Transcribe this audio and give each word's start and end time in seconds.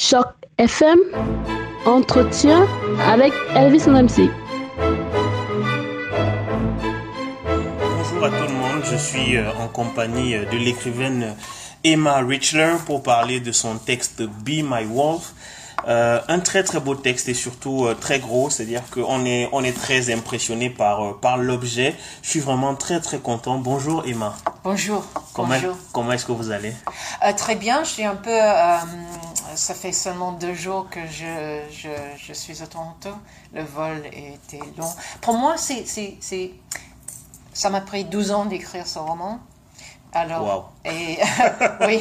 Choc 0.00 0.28
FM, 0.58 0.96
entretien 1.84 2.68
avec 3.04 3.32
Elvis 3.56 3.88
MC. 3.88 4.30
Bonjour 7.80 8.24
à 8.24 8.28
tout 8.30 8.44
le 8.46 8.54
monde, 8.54 8.82
je 8.84 8.94
suis 8.96 9.36
euh, 9.36 9.50
en 9.58 9.66
compagnie 9.66 10.36
euh, 10.36 10.44
de 10.44 10.56
l'écrivaine 10.56 11.34
Emma 11.82 12.18
Richler 12.18 12.74
pour 12.86 13.02
parler 13.02 13.40
de 13.40 13.50
son 13.50 13.76
texte 13.78 14.22
Be 14.22 14.62
My 14.62 14.84
Wolf. 14.88 15.32
Euh, 15.86 16.20
un 16.28 16.40
très 16.40 16.64
très 16.64 16.80
beau 16.80 16.94
texte 16.96 17.28
et 17.28 17.34
surtout 17.34 17.86
euh, 17.86 17.94
très 17.94 18.18
gros, 18.18 18.50
c'est-à-dire 18.50 18.82
qu'on 18.92 19.24
est 19.24 19.48
on 19.52 19.62
est 19.62 19.76
très 19.76 20.12
impressionné 20.12 20.70
par 20.70 21.02
euh, 21.04 21.18
par 21.20 21.38
l'objet. 21.38 21.94
Je 22.22 22.30
suis 22.30 22.40
vraiment 22.40 22.74
très 22.74 23.00
très 23.00 23.18
content. 23.18 23.58
Bonjour 23.58 24.04
Emma. 24.06 24.34
Bonjour. 24.64 25.04
Comment 25.34 25.54
Bonjour. 25.54 25.76
comment 25.92 26.12
est-ce 26.12 26.26
que 26.26 26.32
vous 26.32 26.50
allez? 26.50 26.72
Euh, 27.24 27.32
très 27.32 27.54
bien, 27.54 27.84
je 27.84 27.90
suis 27.90 28.04
un 28.04 28.16
peu. 28.16 28.30
Ça 29.58 29.74
fait 29.74 29.92
seulement 29.92 30.32
deux 30.32 30.54
jours 30.54 30.88
que 30.90 31.06
je, 31.06 31.60
je, 31.70 31.88
je 32.16 32.32
suis 32.32 32.62
à 32.62 32.66
Toronto. 32.66 33.10
Le 33.52 33.62
vol 33.62 34.02
était 34.06 34.60
long. 34.76 34.90
Pour 35.20 35.34
moi, 35.34 35.56
c'est, 35.56 35.84
c'est, 35.86 36.52
ça 37.52 37.70
m'a 37.70 37.80
pris 37.80 38.04
12 38.04 38.30
ans 38.32 38.44
d'écrire 38.44 38.86
ce 38.86 38.98
roman. 38.98 39.40
Alors, 40.12 40.72
et, 40.84 41.18
oui, 41.86 42.00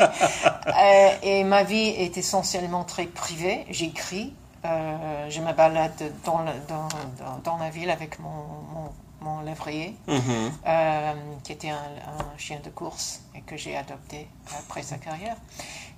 Euh, 0.67 1.09
et 1.23 1.43
ma 1.43 1.63
vie 1.63 1.87
est 1.89 2.17
essentiellement 2.17 2.83
très 2.83 3.05
privée. 3.05 3.65
J'écris, 3.69 4.33
euh, 4.65 5.29
je 5.29 5.41
me 5.41 5.51
balade 5.53 6.11
dans, 6.23 6.39
le- 6.39 6.51
dans, 6.67 6.87
dans, 7.19 7.37
dans 7.43 7.57
la 7.57 7.69
ville 7.69 7.89
avec 7.89 8.19
mon, 8.19 8.29
mon, 8.73 8.89
mon 9.21 9.41
lévrier. 9.41 9.95
Mhm. 10.07 10.51
euh, 10.67 11.13
qui 11.43 11.51
était 11.53 11.69
un, 11.69 11.75
un 11.75 12.37
chien 12.37 12.59
de 12.63 12.69
course 12.69 13.21
et 13.35 13.41
que 13.41 13.57
j'ai 13.57 13.75
adopté 13.75 14.27
après 14.59 14.83
sa 14.83 14.97
carrière. 14.97 15.37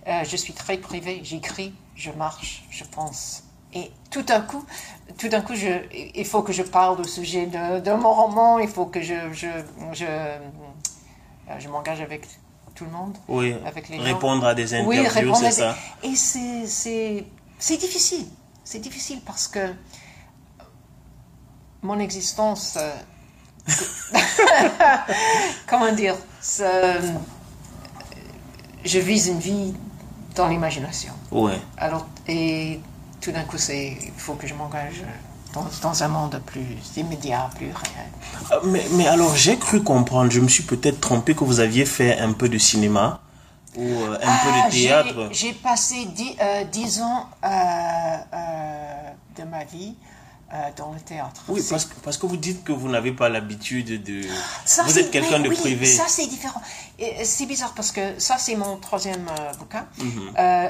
Euh, 0.07 0.23
je 0.23 0.35
suis 0.37 0.53
très 0.53 0.77
privée, 0.77 1.21
j'écris, 1.23 1.73
je 1.95 2.11
marche, 2.11 2.63
je 2.69 2.83
pense. 2.85 3.43
Et 3.73 3.91
tout 4.09 4.23
d'un 4.23 4.41
coup, 4.41 4.63
tout 5.17 5.27
d'un 5.29 5.41
coup, 5.41 5.55
je, 5.55 5.67
il 6.15 6.25
faut 6.25 6.41
que 6.41 6.53
je 6.53 6.63
parle 6.63 7.01
au 7.01 7.03
sujet 7.03 7.45
de, 7.45 7.79
de 7.81 7.91
mon 7.91 8.13
roman, 8.13 8.57
il 8.59 8.67
faut 8.69 8.85
que 8.87 9.01
je, 9.01 9.31
je, 9.33 9.47
je, 9.93 10.05
euh, 10.07 10.39
je 11.59 11.67
m'engage 11.67 12.01
avec 12.01 12.25
tout 12.75 12.85
le 12.85 12.91
monde. 12.91 13.15
Oui. 13.27 13.53
Avec 13.65 13.89
les 13.89 13.97
gens. 13.97 14.03
Répondre 14.03 14.45
à 14.47 14.55
des 14.55 14.73
Oui, 14.81 14.97
interviews, 14.99 15.33
à 15.33 15.35
c'est 15.35 15.45
des- 15.45 15.51
ça. 15.51 15.75
Et 16.03 16.15
c'est, 16.15 16.65
c'est, 16.65 17.25
c'est 17.59 17.77
difficile. 17.77 18.25
C'est 18.63 18.79
difficile 18.79 19.21
parce 19.25 19.47
que 19.47 19.73
mon 21.81 21.99
existence. 21.99 22.77
euh, 22.77 22.91
comment 25.67 25.91
dire 25.91 26.15
Je 28.85 28.99
vis 28.99 29.27
une 29.27 29.39
vie 29.39 29.73
dans 30.35 30.47
l'imagination. 30.47 31.13
Ouais. 31.31 31.59
Alors, 31.77 32.07
et 32.27 32.79
tout 33.21 33.31
d'un 33.31 33.43
coup, 33.43 33.57
c'est, 33.57 33.97
il 34.01 34.11
faut 34.17 34.33
que 34.35 34.47
je 34.47 34.53
m'engage 34.53 35.03
dans, 35.53 35.65
dans 35.81 36.03
un 36.03 36.07
monde 36.07 36.41
plus 36.45 36.65
immédiat, 36.95 37.49
plus 37.55 37.67
réel. 37.67 38.09
Euh, 38.51 38.59
Mais, 38.65 38.85
mais 38.93 39.07
alors 39.07 39.35
j'ai 39.35 39.57
cru 39.57 39.83
comprendre, 39.83 40.31
je 40.31 40.39
me 40.39 40.47
suis 40.47 40.63
peut-être 40.63 41.01
trompé 41.01 41.33
que 41.35 41.43
vous 41.43 41.59
aviez 41.59 41.85
fait 41.85 42.17
un 42.19 42.33
peu 42.33 42.47
de 42.49 42.57
cinéma 42.57 43.19
ou 43.75 43.83
euh, 43.83 44.15
un 44.15 44.19
Ah, 44.23 44.39
peu 44.43 44.51
de 44.69 44.71
théâtre. 44.75 45.29
J'ai 45.31 45.53
passé 45.53 46.05
dix, 46.15 46.35
euh, 46.41 46.63
dix 46.65 47.01
ans 47.01 47.27
euh, 47.43 47.47
de 49.37 49.43
ma 49.43 49.63
vie 49.63 49.95
dans 50.75 50.91
le 50.93 50.99
théâtre. 50.99 51.43
Oui, 51.47 51.61
parce 51.69 51.85
que, 51.85 51.93
parce 51.99 52.17
que 52.17 52.25
vous 52.25 52.37
dites 52.37 52.63
que 52.63 52.71
vous 52.71 52.89
n'avez 52.89 53.11
pas 53.11 53.29
l'habitude 53.29 54.03
de... 54.03 54.21
Ça, 54.65 54.83
vous 54.83 54.97
êtes 54.97 55.11
quelqu'un 55.11 55.39
de 55.39 55.49
oui, 55.49 55.55
privé. 55.55 55.85
Ça, 55.85 56.05
c'est 56.07 56.25
différent. 56.27 56.61
Et 56.97 57.23
C'est 57.23 57.45
bizarre 57.45 57.73
parce 57.75 57.91
que 57.91 58.19
ça, 58.19 58.37
c'est 58.37 58.55
mon 58.55 58.77
troisième 58.77 59.27
euh, 59.27 59.53
bouquin. 59.59 59.85
Mhm. 59.99 60.33
Euh, 60.37 60.69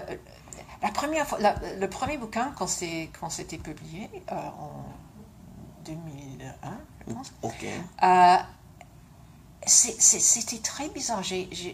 la 0.82 0.90
première 0.92 1.26
fois, 1.28 1.40
la- 1.40 1.56
le 1.80 1.90
premier 1.90 2.18
bouquin, 2.18 2.52
quand 2.58 2.68
c'était 2.68 3.58
publié 3.58 4.10
euh, 4.32 4.36
en 4.36 4.86
2001, 5.86 6.54
je 7.08 7.14
pense, 7.14 7.32
euh, 8.04 8.38
c'était 9.66 10.58
très 10.60 10.90
bizarre. 10.90 11.22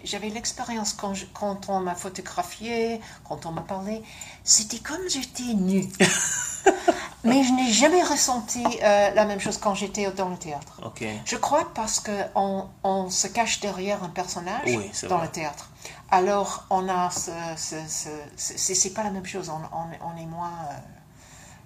J'avais 0.03 0.29
l'expérience 0.29 0.93
quand 1.33 1.69
on 1.69 1.79
m'a 1.81 1.95
photographié, 1.95 2.99
quand 3.27 3.45
on 3.45 3.51
m'a 3.51 3.61
parlé. 3.61 4.01
C'était 4.43 4.79
comme 4.79 5.07
j'étais 5.09 5.53
nue. 5.53 5.87
Mais 7.25 7.43
je 7.43 7.51
n'ai 7.53 7.71
jamais 7.71 8.03
ressenti 8.03 8.63
euh, 8.83 9.09
la 9.13 9.25
même 9.25 9.39
chose 9.39 9.57
quand 9.57 9.73
j'étais 9.75 10.09
dans 10.11 10.29
le 10.29 10.37
théâtre. 10.37 10.79
Je 11.25 11.35
crois 11.35 11.67
parce 11.73 11.99
qu'on 11.99 12.67
on 12.83 13.09
se 13.09 13.27
cache 13.27 13.59
derrière 13.59 14.03
un 14.03 14.09
personnage 14.09 14.61
Oui, 14.67 14.91
dans 15.09 15.17
vrai. 15.17 15.25
le 15.25 15.31
théâtre. 15.31 15.69
Alors, 16.11 16.65
on 16.69 16.87
a 16.87 17.09
ce. 17.09 17.31
ce, 17.57 17.75
ce- 17.87 18.57
ce- 18.57 18.73
c'est 18.75 18.93
pas 18.93 19.03
la 19.03 19.09
même 19.11 19.25
chose. 19.25 19.49
On, 19.49 19.59
on- 19.75 20.13
on 20.13 20.17
est 20.21 20.25
moins. 20.27 20.51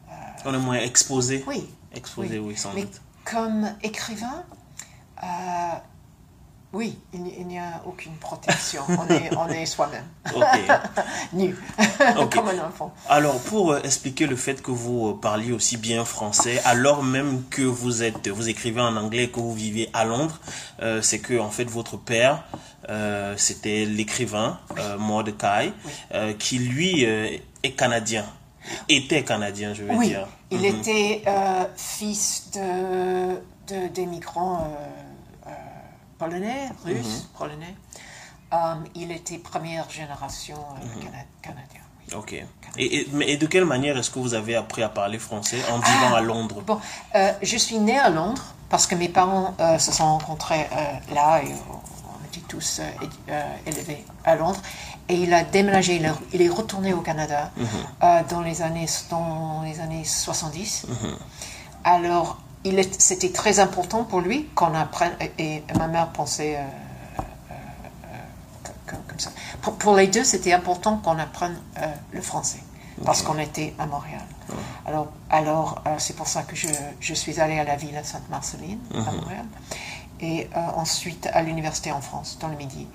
euh, 0.09 0.13
On 0.45 0.53
est 0.53 0.57
moins 0.59 0.75
exposé. 0.77 1.43
oui. 1.47 1.69
Exposé, 1.93 2.39
oui, 2.39 2.55
sans 2.55 2.71
Mais 2.73 2.83
doute. 2.83 3.01
comme 3.25 3.73
écrivain, 3.83 4.43
euh, 5.23 5.25
oui, 6.71 6.97
il, 7.13 7.23
n'y- 7.47 7.57
a 7.59 7.81
aucune 7.85 8.13
protection. 8.13 8.83
on 8.87 9.07
est, 9.13 9.35
on 9.37 9.47
est 9.47 9.65
soi-même, 9.65 10.05
Ok. 10.35 10.43
nu, 11.33 11.55
comme 12.31 12.47
un 12.49 12.67
enfant. 12.67 12.93
Alors, 13.09 13.39
pour 13.41 13.71
euh, 13.71 13.81
expliquer 13.83 14.27
le 14.27 14.35
fait 14.35 14.61
que 14.61 14.71
vous 14.71 15.09
euh, 15.09 15.19
parliez 15.19 15.51
aussi 15.51 15.77
bien 15.77 16.05
français, 16.05 16.61
alors 16.65 17.03
même 17.03 17.43
que 17.49 17.63
vous 17.63 18.03
êtes, 18.03 18.27
vous 18.27 18.49
écrivez 18.49 18.81
en 18.81 18.95
anglais 18.97 19.23
et 19.25 19.29
que 19.31 19.39
vous 19.39 19.53
vivez 19.53 19.89
à 19.93 20.05
Londres, 20.05 20.39
euh, 20.81 21.01
c'est 21.01 21.19
que 21.19 21.39
en 21.39 21.49
fait 21.49 21.65
votre 21.65 21.97
père, 21.97 22.43
euh, 22.89 23.33
c'était 23.37 23.85
l'écrivain 23.85 24.59
euh, 24.77 24.97
Mordecai, 24.97 25.73
qui 26.37 26.59
lui 26.59 27.03
est 27.03 27.71
canadien, 27.75 28.25
était 28.87 29.23
canadien, 29.23 29.73
je 29.73 29.83
veux 29.83 29.93
Oui, 29.95 30.09
dire. 30.09 30.27
il 30.51 30.59
Mhm. 30.59 30.65
était 30.65 31.23
fils 31.75 32.51
de, 32.53 33.35
de- 33.73 33.87
des 33.87 34.05
migrants 34.05 34.71
polonais, 36.19 36.69
russes, 36.85 37.23
Mhm. 37.23 37.37
polonais. 37.39 37.75
Il 38.95 39.11
était 39.11 39.37
première 39.37 39.89
génération 39.89 40.57
euh, 40.57 40.85
Mhm. 40.85 41.03
cana- 41.03 41.25
canadien. 41.41 41.81
oui. 41.99 42.15
Ok. 42.15 42.33
Et, 42.77 42.97
et- 43.01 43.07
mais 43.13 43.29
et 43.31 43.37
de 43.37 43.47
quelle 43.47 43.65
manière 43.65 43.97
est-ce 43.97 44.09
que 44.11 44.19
vous 44.19 44.33
avez 44.33 44.55
appris 44.55 44.83
à 44.83 44.89
parler 44.89 45.17
français 45.19 45.59
en 45.71 45.77
vivant 45.79 46.13
à 46.15 46.21
Londres? 46.21 46.61
Bon, 46.65 46.79
euh, 47.15 47.31
je 47.41 47.57
suis 47.57 47.79
née 47.79 47.97
à 47.97 48.09
Londres 48.09 48.43
parce 48.69 48.85
que 48.87 48.95
mes 48.95 49.09
parents 49.09 49.55
euh, 49.59 49.77
se 49.79 49.91
sont 49.91 50.05
rencontrés 50.17 50.67
euh, 50.71 51.13
là 51.13 51.41
et 51.43 51.53
on 51.53 52.25
était 52.27 52.45
tous 52.47 52.81
élevés 53.65 54.03
à 54.25 54.35
Londres. 54.35 54.61
Et 55.07 55.15
il 55.15 55.33
a 55.33 55.43
déménagé, 55.43 55.95
il 55.95 56.05
est, 56.05 56.11
il 56.33 56.41
est 56.43 56.49
retourné 56.49 56.93
au 56.93 57.01
Canada 57.01 57.51
euh, 58.03 58.21
dans, 58.29 58.41
les 58.41 58.61
années, 58.61 58.85
dans 59.09 59.61
les 59.63 59.79
années 59.79 60.03
70. 60.05 60.85
Alors, 61.83 62.37
c'était 62.97 63.31
très 63.31 63.59
important 63.59 64.03
pour 64.03 64.21
lui 64.21 64.47
qu'on 64.55 64.73
apprenne, 64.73 65.13
et, 65.19 65.31
et 65.37 65.63
ma 65.77 65.87
mère 65.87 66.09
pensait 66.09 66.57
euh, 66.57 66.59
euh, 66.59 67.53
euh, 68.05 68.07
comme, 68.85 68.99
comme 69.07 69.19
ça. 69.19 69.31
Pour, 69.61 69.75
pour 69.75 69.95
les 69.95 70.07
deux, 70.07 70.23
c'était 70.23 70.53
important 70.53 70.97
qu'on 70.97 71.17
apprenne 71.19 71.57
le 72.11 72.21
français, 72.21 72.59
parce 73.05 73.21
qu'on 73.21 73.39
était 73.39 73.73
à 73.79 73.85
Montréal. 73.85 74.25
Alors, 74.85 75.11
alors 75.29 75.81
c'est 75.99 76.15
pour 76.15 76.27
ça 76.27 76.43
que 76.43 76.55
je, 76.55 76.67
je 76.99 77.13
suis 77.13 77.39
allée 77.39 77.59
à 77.59 77.63
la 77.63 77.75
ville 77.75 77.95
à 77.95 78.03
Sainte-Marceline, 78.03 78.79
à 78.93 79.11
Montréal, 79.11 79.45
et 80.21 80.49
ensuite 80.75 81.29
à 81.33 81.41
l'université 81.41 81.91
en 81.91 82.01
France, 82.01 82.37
dans 82.41 82.49
le 82.49 82.57
Midi. 82.57 82.87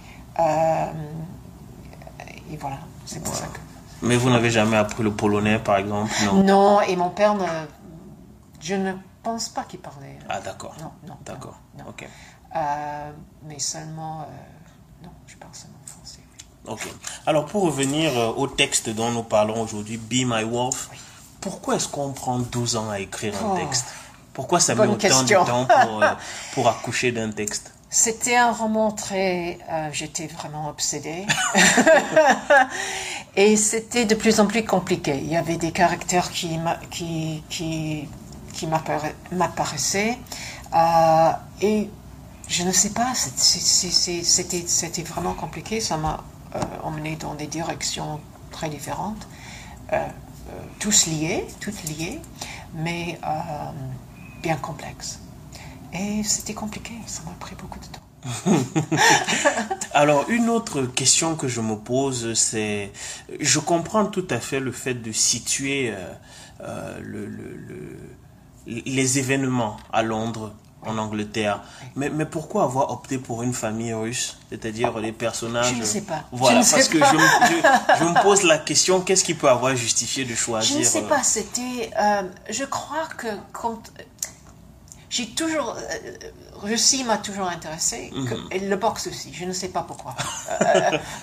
Et 2.51 2.57
voilà, 2.59 2.79
c'est 3.07 3.23
pour 3.23 3.35
ça 3.35 3.47
que... 3.47 3.59
Mais 4.03 4.17
vous 4.17 4.29
n'avez 4.29 4.51
jamais 4.51 4.77
appris 4.77 5.03
le 5.03 5.11
polonais, 5.13 5.59
par 5.59 5.79
exemple 5.79 6.13
Non? 6.27 6.43
Non, 6.43 6.81
et 6.83 6.95
mon 6.97 7.09
père, 7.09 7.35
ne, 7.35 7.47
je 8.61 8.75
ne 8.75 8.93
pense 9.25 9.49
pas 9.49 9.65
qu'il 9.65 9.81
parlait. 9.81 10.17
euh, 10.23 10.27
Ah, 10.29 10.41
d'accord. 10.41 10.75
Non, 10.81 10.93
non. 11.09 11.17
D'accord. 11.25 11.59
Ok. 11.89 12.07
Euh, 12.55 13.11
mais 13.49 13.59
seulement. 13.59 14.21
euh, 14.23 15.05
non, 15.05 15.11
je 15.27 15.35
parle 15.37 15.55
seulement 15.55 15.79
français. 15.87 16.21
oui. 16.33 16.73
Ok. 16.73 16.87
Alors 17.27 17.47
pour 17.47 17.63
revenir 17.65 18.13
au 18.39 18.47
texte 18.47 18.89
dont 18.91 19.11
nous 19.11 19.25
parlons 19.25 19.61
aujourd'hui, 19.63 19.97
Be 19.97 20.25
My 20.27 20.45
Wolf, 20.45 20.89
pourquoi 21.41 21.75
est-ce 21.77 21.89
qu'on 21.89 22.13
prend 22.13 22.39
12 22.39 22.77
ans 22.77 22.91
à 22.91 23.01
écrire 23.01 23.35
un 23.43 23.53
Oh. 23.55 23.57
texte? 23.59 23.87
Pourquoi 24.33 24.59
ça 24.61 24.75
met 24.75 24.83
autant 24.87 24.97
question. 24.97 25.43
de 25.43 25.47
temps 25.49 25.67
pour, 25.67 26.03
euh, 26.03 26.09
pour 26.55 26.69
accoucher 26.69 27.13
d'un 27.13 27.31
texte? 27.31 27.73
C'était 27.91 28.35
un 28.37 28.51
roman 28.51 28.91
très. 28.91 29.59
euh, 29.71 29.89
J'étais 29.93 30.27
vraiment 30.27 30.69
obsédée. 30.69 31.25
et 33.37 33.57
c'était 33.57 34.05
de 34.05 34.15
plus 34.15 34.41
en 34.41 34.47
plus 34.47 34.65
compliqué. 34.65 35.17
Il 35.19 35.29
y 35.29 35.37
avait 35.37 35.57
des 35.57 35.71
caractères 35.73 36.31
qui, 36.31 36.59
qui, 36.91 37.43
qui, 37.49 38.09
qui 38.65 38.71
m'appara- 38.71 39.13
m'apparaissaient. 39.33 40.19
Euh, 40.75 41.31
et 41.61 41.91
je 42.49 42.63
ne 42.65 42.73
sais 42.73 42.91
pas, 42.91 43.13
c'était 43.15 45.03
vraiment 45.03 45.35
compliqué. 45.35 45.81
Ça 45.81 45.97
m'a 45.97 46.25
euh, 46.55 46.61
emmené 46.83 47.17
dans 47.17 47.35
des 47.35 47.47
directions 47.47 48.21
très 48.51 48.69
différentes. 48.69 49.29
Euh, 49.93 50.07
tous 50.79 51.07
liés, 51.07 51.47
toutes 51.61 51.83
liées, 51.85 52.21
mais 52.75 53.19
bien 54.43 54.57
complexes. 54.57 55.21
Et 55.93 56.23
c'était 56.23 56.55
compliqué, 56.55 56.93
ça 57.07 57.23
m'a 57.25 57.33
pris 57.41 57.55
beaucoup 57.55 57.79
de 57.79 57.87
temps. 57.87 58.01
Alors, 59.95 60.29
une 60.29 60.51
autre 60.51 60.83
question 60.83 61.35
que 61.37 61.49
je 61.49 61.61
me 61.61 61.77
pose, 61.77 62.35
c'est, 62.35 62.93
je 63.41 63.59
comprends 63.59 64.05
tout 64.05 64.27
à 64.29 64.39
fait 64.39 64.61
le 64.61 64.73
fait 64.73 64.95
de 64.95 65.13
situer 65.13 65.95
le, 67.01 67.27
les 68.67 69.19
événements 69.19 69.77
à 69.93 70.03
Londres, 70.03 70.53
en 70.87 70.99
Angleterre. 70.99 71.63
Mais, 71.97 72.11
mais 72.11 72.27
pourquoi 72.27 72.65
avoir 72.65 72.91
opté 72.91 73.17
pour 73.19 73.43
une 73.43 73.55
famille 73.55 73.95
russe? 73.95 74.37
C'est-à-dire 74.51 74.99
les 74.99 75.13
personnages. 75.13 75.73
Je 75.75 75.81
ne 75.81 75.85
sais 75.85 76.03
pas. 76.03 76.25
Voilà, 76.31 76.61
Je 76.61 76.71
parce 76.71 76.89
que 76.89 76.99
je, 76.99 77.15
me- 77.15 77.19
je- 77.19 77.99
je 78.01 78.05
me 78.05 78.23
pose 78.23 78.43
la 78.43 78.59
question 78.59 79.01
qu'est-ce 79.01 79.25
qui 79.25 79.33
peut 79.35 79.49
avoir 79.49 79.75
justifié 79.77 80.27
de 80.27 80.35
choisir 80.35 80.75
Je 80.75 80.81
ne 80.81 80.85
sais 80.85 81.03
euh, 81.03 81.09
pas, 81.09 81.23
c'était. 81.23 81.91
euh, 81.99 82.23
je 82.51 82.65
crois 82.65 83.07
que 83.17 83.29
quand. 83.53 83.81
J'ai 85.11 85.29
toujours. 85.29 85.77
euh, 85.79 86.13
Russie 86.57 87.05
m'a 87.05 87.19
toujours 87.19 87.49
intéressé, 87.49 88.11
que- 88.11 88.55
et 88.55 88.59
le 88.59 88.77
boxe 88.77 89.07
aussi, 89.07 89.33
je 89.35 89.45
ne 89.45 89.53
sais 89.53 89.69
pas 89.69 89.83
pourquoi. 89.83 90.15
Euh, 90.51 90.65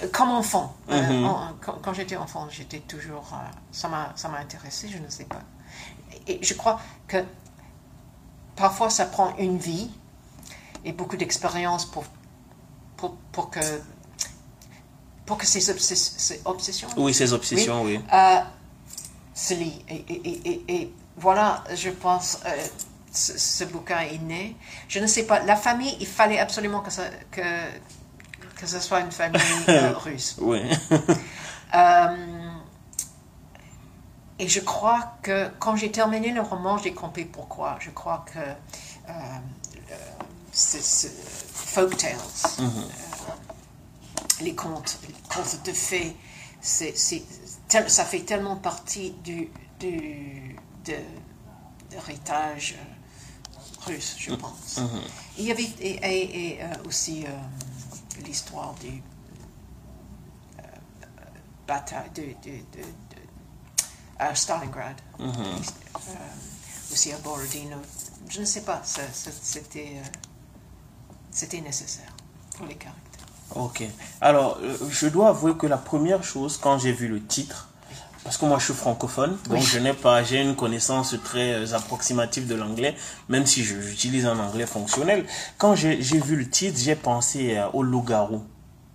euh, 0.03 0.07
comme 0.11 0.29
enfant, 0.31 0.75
euh, 0.89 1.23
en- 1.23 1.51
quand, 1.61 1.77
quand 1.81 1.93
j'étais 1.93 2.15
enfant, 2.17 2.47
j'étais 2.51 2.79
toujours. 2.79 3.29
euh, 3.33 3.37
ça 3.71 3.87
m'a 3.87 4.11
ça 4.15 4.27
m'a 4.29 4.39
intéressé, 4.39 4.87
je 4.89 4.97
ne 4.97 5.09
sais 5.09 5.23
pas. 5.25 5.41
Et 6.27 6.39
je 6.43 6.53
crois 6.53 6.79
que 7.07 7.17
parfois 8.55 8.89
ça 8.89 9.05
prend 9.05 9.35
une 9.37 9.57
vie 9.57 9.89
et 10.85 10.91
beaucoup 10.91 11.17
d'expérience 11.17 11.85
pour, 11.85 12.03
pour, 12.97 13.15
pour 13.31 13.49
que. 13.49 13.59
Pour 15.25 15.37
que 15.37 15.45
ces, 15.45 15.69
obsess- 15.71 16.13
ces 16.17 16.41
obsessions 16.45 16.89
Oui, 16.97 17.13
ces 17.13 17.31
obsessions, 17.31 17.83
oui. 17.83 18.01
euh, 18.13 18.39
se 19.33 19.53
lit. 19.53 19.81
Et, 19.87 19.95
et- 20.09 20.27
et- 20.29 20.41
et- 20.49 20.75
et 20.81 20.93
voilà, 21.15 21.63
je 21.73 21.89
pense, 21.89 22.39
euh, 22.45 22.49
ce, 23.13 23.37
ce 23.37 23.63
bouquin 23.63 23.99
est 23.99 24.17
né. 24.17 24.55
Je 24.89 24.99
ne 24.99 25.07
sais 25.07 25.23
pas, 25.23 25.39
la 25.39 25.55
famille, 25.55 25.95
il 26.01 26.07
fallait 26.07 26.39
absolument 26.39 26.81
que 26.81 26.91
ça, 26.91 27.03
que, 27.29 27.41
que 28.59 28.67
ce 28.67 28.79
soit 28.81 28.99
une 29.01 29.11
famille 29.11 29.39
euh, 29.69 29.93
russe. 29.97 30.35
Oui. 30.39 30.61
Et 34.41 34.47
je 34.49 34.59
crois 34.59 35.13
que 35.21 35.49
quand 35.59 35.75
j'ai 35.75 35.91
terminé 35.91 36.31
le 36.31 36.41
roman, 36.41 36.79
j'ai 36.79 36.93
compris 36.95 37.25
pourquoi. 37.25 37.77
Je 37.79 37.91
crois 37.91 38.25
que 38.33 38.39
euh, 38.39 39.13
folk 41.53 41.95
tales, 41.95 42.15
euh, 42.59 42.63
les 44.41 44.55
contes, 44.55 44.97
les 45.07 45.13
contes 45.29 45.59
de 45.63 45.71
fées, 45.71 46.15
ça 46.59 48.03
fait 48.05 48.21
tellement 48.21 48.55
partie 48.55 49.11
du, 49.23 49.49
du 49.79 50.57
de, 50.85 50.95
l'héritage 51.91 52.75
euh, 52.79 53.59
russe, 53.85 54.15
je 54.17 54.33
pense. 54.33 54.79
Il 55.37 55.45
y 55.45 55.51
avait 55.51 55.69
et, 55.79 55.99
et- 56.03 56.47
et, 56.55 56.63
euh, 56.63 56.67
aussi 56.87 57.25
l'histoire 58.25 58.73
du 58.81 59.03
bataille 61.67 62.09
de, 62.15 62.23
de, 62.43 62.57
de- 62.73 63.10
à 64.21 64.35
Stalingrad, 64.35 64.95
Euh, 65.19 65.23
aussi 66.91 67.11
à 67.11 67.17
Borodino. 67.17 67.77
Je 68.29 68.39
ne 68.39 68.45
sais 68.45 68.61
pas, 68.61 68.81
c'était 68.83 69.93
euh, 69.97 70.03
c'était 71.31 71.61
nécessaire 71.61 72.13
pour 72.55 72.65
les 72.67 72.75
caractères. 72.75 73.25
Ok. 73.55 73.83
Alors, 74.21 74.57
euh, 74.61 74.77
je 74.89 75.07
dois 75.07 75.29
avouer 75.29 75.55
que 75.57 75.67
la 75.67 75.77
première 75.77 76.23
chose, 76.23 76.57
quand 76.57 76.77
j'ai 76.79 76.91
vu 76.93 77.07
le 77.07 77.21
titre, 77.25 77.69
parce 78.23 78.37
que 78.37 78.45
moi 78.45 78.59
je 78.59 78.65
suis 78.65 78.73
francophone, 78.73 79.37
donc 79.49 79.59
Oui. 79.59 79.61
je 79.61 79.79
n'ai 79.79 79.93
pas, 79.93 80.23
j'ai 80.23 80.41
une 80.41 80.55
connaissance 80.55 81.15
très 81.23 81.73
approximative 81.73 82.47
de 82.47 82.55
l'anglais, 82.55 82.95
même 83.29 83.45
si 83.45 83.63
j'utilise 83.63 84.25
un 84.27 84.37
anglais 84.39 84.67
fonctionnel. 84.67 85.25
Quand 85.57 85.75
j'ai 85.75 85.95
vu 85.97 86.35
le 86.35 86.47
titre, 86.49 86.77
j'ai 86.79 86.95
pensé 86.95 87.61
au 87.73 87.81
loup-garou. 87.83 88.43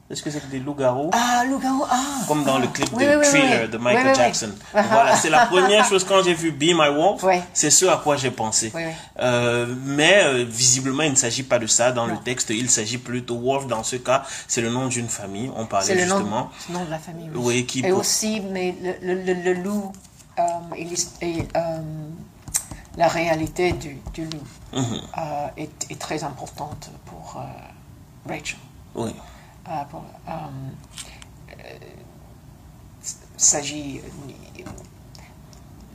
Est-ce 0.08 0.22
que 0.22 0.30
c'est 0.30 0.48
des 0.50 0.60
loups-garous 0.60 1.10
Ah, 1.12 1.42
Loup-garou, 1.50 1.84
ah 1.90 2.00
Comme 2.28 2.44
dans 2.44 2.56
ah. 2.56 2.60
le 2.60 2.68
clip 2.68 2.88
Oui, 2.92 3.04
de 3.04 3.08
oui, 3.10 3.16
oui, 3.18 3.26
Thriller 3.26 3.62
oui. 3.64 3.68
de 3.70 3.76
Michael. 3.78 4.14
Jackson. 4.14 4.50
Ah, 4.74 4.82
Voilà, 4.88 5.16
c'est 5.16 5.30
la 5.30 5.46
première 5.46 5.84
chose 5.84 6.04
quand 6.04 6.22
j'ai 6.22 6.32
vu 6.34 6.52
Be 6.52 6.74
My 6.78 6.90
Wolf, 6.94 7.24
c'est 7.52 7.70
ce 7.70 7.86
à 7.86 7.96
quoi 7.96 8.16
j'ai 8.16 8.30
pensé. 8.30 8.72
Euh, 9.18 9.66
mais 9.84 10.20
euh, 10.22 10.44
visiblement, 10.48 11.02
il 11.02 11.10
ne 11.10 11.16
s'agit 11.16 11.42
pas 11.42 11.58
de 11.58 11.66
ça 11.66 11.90
dans 11.90 12.06
le 12.06 12.16
texte. 12.18 12.50
Il 12.50 12.70
s'agit 12.70 12.98
plutôt 12.98 13.36
Wolf. 13.38 13.66
Dans 13.66 13.82
ce 13.82 13.96
cas, 13.96 14.22
c'est 14.46 14.60
le 14.60 14.70
nom 14.70 14.86
d'une 14.86 15.08
famille. 15.08 15.50
On 15.56 15.62
C'est 15.62 15.68
parlait 15.68 15.94
le 15.96 16.06
nom, 16.06 16.18
justement. 16.18 16.50
nom 16.70 16.84
de 16.84 16.90
la 16.90 16.98
famille. 17.00 17.30
Oui, 17.34 17.66
qui 17.66 17.80
et 17.80 17.90
pour- 17.90 17.98
aussi, 18.00 18.40
mais 18.40 18.76
le, 18.80 19.14
le, 19.14 19.22
le- 19.24 19.42
le 19.42 19.52
loup 19.54 19.90
euh, 20.38 20.42
et, 20.76 21.48
la 22.96 23.08
réalité 23.08 23.72
du, 23.72 23.98
du 24.14 24.24
loup 24.24 24.46
Mhm. 24.72 25.00
est, 25.56 25.90
est 25.90 25.98
très 26.00 26.22
importante 26.24 26.90
pour 27.06 27.42
Rachel. 28.28 28.56
Oui. 28.94 29.10
Euh, 29.68 29.84
pour, 29.90 30.04
euh, 30.28 30.32
euh, 31.50 31.78
s'agit 33.36 34.00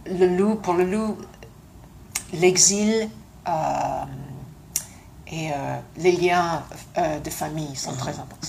le 0.06 0.38
loup 0.38 0.56
pour 0.56 0.74
le 0.74 0.84
loup 0.84 1.18
l'exil 2.34 3.10
euh, 3.48 4.04
et 5.28 5.52
euh, 5.54 5.80
les 5.98 6.12
liens 6.12 6.64
euh, 6.98 7.20
de 7.22 7.30
famille 7.30 7.76
sont 7.78 7.94
très 7.94 8.12
importants 8.12 8.48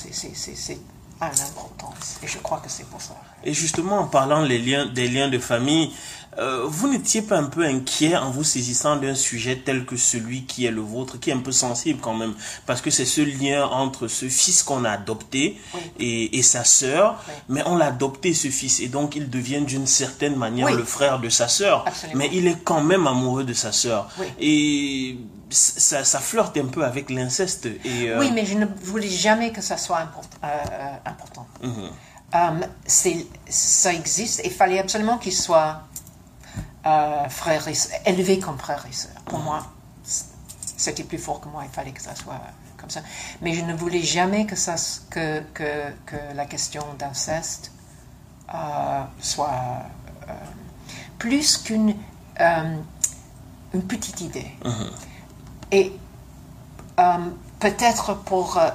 une 1.26 1.40
importance 1.40 2.18
et 2.22 2.26
je 2.26 2.38
crois 2.38 2.58
que 2.58 2.70
c'est 2.70 2.86
pour 2.88 3.00
ça. 3.00 3.14
Et 3.44 3.54
justement, 3.54 3.98
en 4.00 4.06
parlant 4.06 4.42
liens, 4.42 4.86
des 4.86 5.08
liens 5.08 5.28
de 5.28 5.38
famille, 5.38 5.90
euh, 6.38 6.64
vous 6.66 6.88
n'étiez 6.88 7.20
pas 7.22 7.36
un 7.36 7.44
peu 7.44 7.64
inquiet 7.64 8.16
en 8.16 8.30
vous 8.30 8.44
saisissant 8.44 8.96
d'un 8.96 9.14
sujet 9.14 9.56
tel 9.64 9.84
que 9.84 9.96
celui 9.96 10.44
qui 10.46 10.64
est 10.64 10.70
le 10.70 10.80
vôtre, 10.80 11.18
qui 11.20 11.28
est 11.30 11.34
un 11.34 11.40
peu 11.40 11.52
sensible 11.52 12.00
quand 12.00 12.14
même, 12.14 12.34
parce 12.64 12.80
que 12.80 12.90
c'est 12.90 13.04
ce 13.04 13.20
lien 13.20 13.66
entre 13.66 14.08
ce 14.08 14.28
fils 14.28 14.62
qu'on 14.62 14.84
a 14.84 14.90
adopté 14.92 15.58
Oui. 15.74 15.80
et, 16.00 16.38
et 16.38 16.42
sa 16.42 16.64
sœur, 16.64 17.22
Oui. 17.28 17.34
mais 17.50 17.62
on 17.66 17.76
l'a 17.76 17.86
adopté 17.86 18.32
ce 18.32 18.48
fils 18.48 18.80
et 18.80 18.88
donc 18.88 19.14
il 19.16 19.28
devient 19.28 19.60
d'une 19.60 19.86
certaine 19.86 20.36
manière 20.36 20.66
Oui. 20.68 20.74
le 20.74 20.84
frère 20.84 21.18
de 21.20 21.28
sa 21.28 21.48
sœur, 21.48 21.84
mais 22.14 22.30
il 22.32 22.46
est 22.46 22.58
quand 22.64 22.82
même 22.82 23.06
amoureux 23.06 23.44
de 23.44 23.52
sa 23.52 23.72
sœur. 23.72 24.08
Et 24.40 25.18
ça, 25.52 26.04
ça 26.04 26.18
flirte 26.20 26.56
un 26.56 26.66
peu 26.66 26.84
avec 26.84 27.10
l'inceste 27.10 27.66
et 27.66 28.08
euh, 28.10 28.18
oui 28.20 28.30
mais 28.34 28.44
je 28.46 28.56
ne 28.58 28.66
voulais 28.66 29.08
jamais 29.08 29.52
que 29.52 29.60
ça 29.60 29.76
soit 29.76 29.98
import- 30.00 30.24
euh, 30.44 30.94
important 31.04 31.46
mhm. 31.62 31.90
C'est- 32.86 33.26
ça 33.48 33.92
existe 33.92 34.40
et 34.40 34.46
il 34.46 34.52
fallait 34.52 34.78
absolument 34.78 35.18
qu'il 35.18 35.34
soit 35.34 35.82
frère 37.28 37.68
et 37.68 37.74
élevé 38.06 38.38
comme 38.38 38.58
frère 38.58 38.84
et 38.88 38.92
sœur. 38.92 39.12
Pour 39.26 39.38
moi, 39.38 39.66
c- 40.04 40.24
c'était 40.76 41.04
plus 41.04 41.18
fort 41.18 41.40
que 41.40 41.48
moi, 41.48 41.62
il 41.64 41.70
fallait 41.70 41.92
que 41.92 42.02
ça 42.02 42.14
soit 42.16 42.40
comme 42.78 42.90
ça. 42.90 43.02
Mais 43.42 43.52
je 43.54 43.60
ne 43.62 43.74
voulais 43.74 44.02
jamais 44.02 44.46
que, 44.46 44.56
ça, 44.56 44.74
que, 45.10 45.40
que, 45.54 45.90
que 46.06 46.16
la 46.34 46.46
question 46.46 46.82
d'inceste 46.98 47.70
soit 49.20 49.82
plus 51.18 51.58
qu'une 51.58 51.94
une 53.74 53.82
petite 53.86 54.20
idée. 54.22 54.50
Et 55.72 55.92
euh, 57.00 57.02
peut-être 57.58 58.14
pour, 58.24 58.58
euh, 58.58 58.68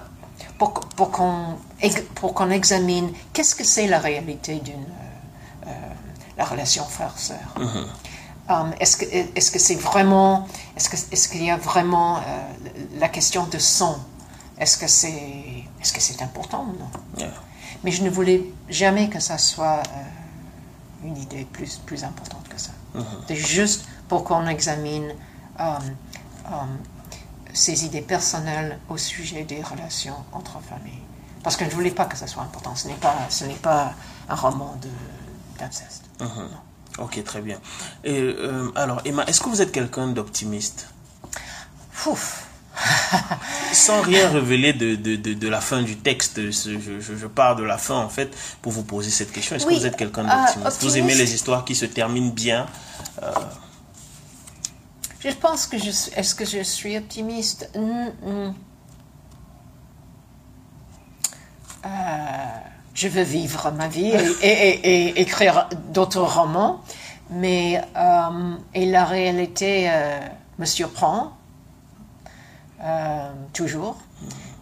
pour, 0.57 0.73
pour 0.73 1.11
qu'on 1.11 1.57
ex- 1.81 2.03
pour 2.15 2.33
qu'on 2.33 2.49
examine 2.49 3.11
qu'est-ce 3.33 3.55
que 3.55 3.63
c'est 3.63 3.87
la 3.87 3.99
réalité 3.99 4.55
d'une 4.59 4.75
euh, 5.67 5.69
la 6.37 6.45
relation 6.45 6.83
frère-sœur? 6.85 7.37
Euh, 8.49 8.71
est-ce 8.79 8.97
que 8.97 9.05
est-ce 9.37 9.51
que 9.51 9.59
c'est 9.59 9.75
vraiment 9.75 10.47
est-ce 10.75 10.89
que 10.89 10.95
est-ce 11.11 11.27
qu'il 11.29 11.43
y 11.43 11.51
a 11.51 11.57
vraiment 11.57 12.17
euh, 12.17 12.21
la 12.99 13.09
question 13.09 13.45
de 13.45 13.59
sang 13.59 13.97
Est-ce 14.57 14.77
que 14.77 14.87
c'est 14.87 15.63
est-ce 15.81 15.93
que 15.93 16.01
c'est 16.01 16.21
important 16.21 16.65
ou 16.69 16.73
non? 16.79 16.89
Yeah. 17.17 17.31
Mais 17.83 17.91
je 17.91 18.01
ne 18.03 18.09
voulais 18.09 18.41
jamais 18.69 19.09
que 19.09 19.19
ça 19.19 19.37
soit 19.37 19.83
une 21.03 21.17
idée 21.17 21.45
plus 21.45 21.77
plus 21.85 22.03
importante 22.03 22.47
que 22.49 22.59
ça. 22.59 22.71
C'est 23.27 23.35
juste 23.35 23.85
pour 24.07 24.23
qu'on 24.23 24.47
examine 24.47 25.13
ses 27.53 27.85
idées 27.85 28.01
personnelles 28.01 28.79
au 28.89 28.97
sujet 28.97 29.43
des 29.43 29.61
relations 29.61 30.15
entre 30.31 30.59
familles. 30.61 31.01
Parce 31.43 31.55
que 31.55 31.65
je 31.65 31.69
ne 31.69 31.75
voulais 31.75 31.91
pas 31.91 32.05
que 32.05 32.17
ça 32.17 32.27
soit 32.27 32.43
important. 32.43 32.75
Ce 32.75 32.87
n'est 32.87 32.93
pas, 32.95 33.15
ce 33.29 33.45
n'est 33.45 33.53
pas 33.55 33.93
un 34.29 34.35
roman 34.35 34.77
d'inceste. 35.59 36.03
Non. 36.19 36.27
Ok, 36.99 37.23
très 37.23 37.41
bien. 37.41 37.59
Et, 38.03 38.19
euh, 38.19 38.71
alors, 38.75 39.01
Emma, 39.05 39.23
est-ce 39.25 39.39
que 39.41 39.49
vous 39.49 39.61
êtes 39.61 39.71
quelqu'un 39.71 40.07
d'optimiste? 40.07 40.89
Ouf. 42.05 42.43
Sans 43.73 44.01
rien 44.01 44.29
révéler 44.29 44.73
de, 44.73 44.95
de, 44.95 45.15
de, 45.15 45.33
de 45.33 45.47
la 45.47 45.61
fin 45.61 45.81
du 45.81 45.97
texte, 45.97 46.39
je, 46.51 46.77
je, 47.01 47.15
je 47.15 47.27
pars 47.27 47.55
de 47.55 47.63
la 47.63 47.77
fin 47.79 47.95
en 47.95 48.09
fait 48.09 48.35
pour 48.61 48.71
vous 48.71 48.83
poser 48.83 49.09
cette 49.09 49.31
question. 49.31 49.55
Est-ce 49.55 49.65
Oui, 49.65 49.75
que 49.75 49.79
vous 49.79 49.85
êtes 49.87 49.97
quelqu'un 49.97 50.27
euh, 50.29 50.45
d'optimiste? 50.45 50.83
Vous 50.83 50.97
aimez 50.97 51.15
les 51.15 51.33
histoires 51.33 51.65
qui 51.65 51.75
se 51.75 51.85
terminent 51.85 52.29
bien 52.33 52.67
Je 55.27 55.35
pense 55.35 55.67
que 55.67 55.77
je 55.77 55.91
suis. 55.91 56.11
Est-ce 56.15 56.33
que 56.35 56.45
je 56.45 56.63
suis 56.63 56.95
optimiste? 56.97 57.69
Euh, 57.75 58.49
Je 62.93 63.07
veux 63.07 63.21
vivre 63.23 63.71
ma 63.73 63.87
vie 63.87 64.07
et, 64.07 64.15
et- 64.41 64.47
et- 64.47 65.07
et 65.09 65.21
écrire 65.21 65.69
d'autres 65.93 66.21
romans, 66.21 66.81
mais 67.29 67.79
euh, 67.95 68.55
et 68.73 68.87
la 68.87 69.05
réalité 69.05 69.87
euh, 69.91 70.19
me 70.59 70.65
surprend 70.65 71.33
toujours. 73.53 73.97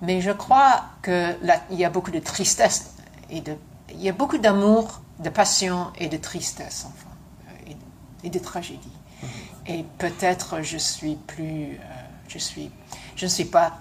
Mais 0.01 0.19
je 0.21 0.31
crois 0.31 0.83
qu'il 1.03 1.37
y 1.71 1.85
a 1.85 1.89
beaucoup 1.89 2.11
de 2.11 2.19
tristesse 2.19 2.95
et 3.29 3.39
de, 3.41 3.55
il 3.93 4.01
y 4.01 4.09
a 4.09 4.13
beaucoup 4.13 4.37
d'amour, 4.37 5.01
de 5.19 5.29
passion 5.29 5.87
et 5.97 6.07
de 6.07 6.17
tristesse, 6.17 6.87
enfin, 6.87 7.09
et, 7.69 7.75
et 8.27 8.29
de 8.29 8.39
tragédie. 8.39 8.91
Et 9.67 9.83
peut-être 9.97 10.61
je 10.61 10.77
suis 10.77 11.15
plus, 11.15 11.73
euh, 11.73 11.77
je 12.27 12.37
suis, 12.37 12.71
je 13.15 13.25
ne 13.25 13.29
suis 13.29 13.45
pas, 13.45 13.79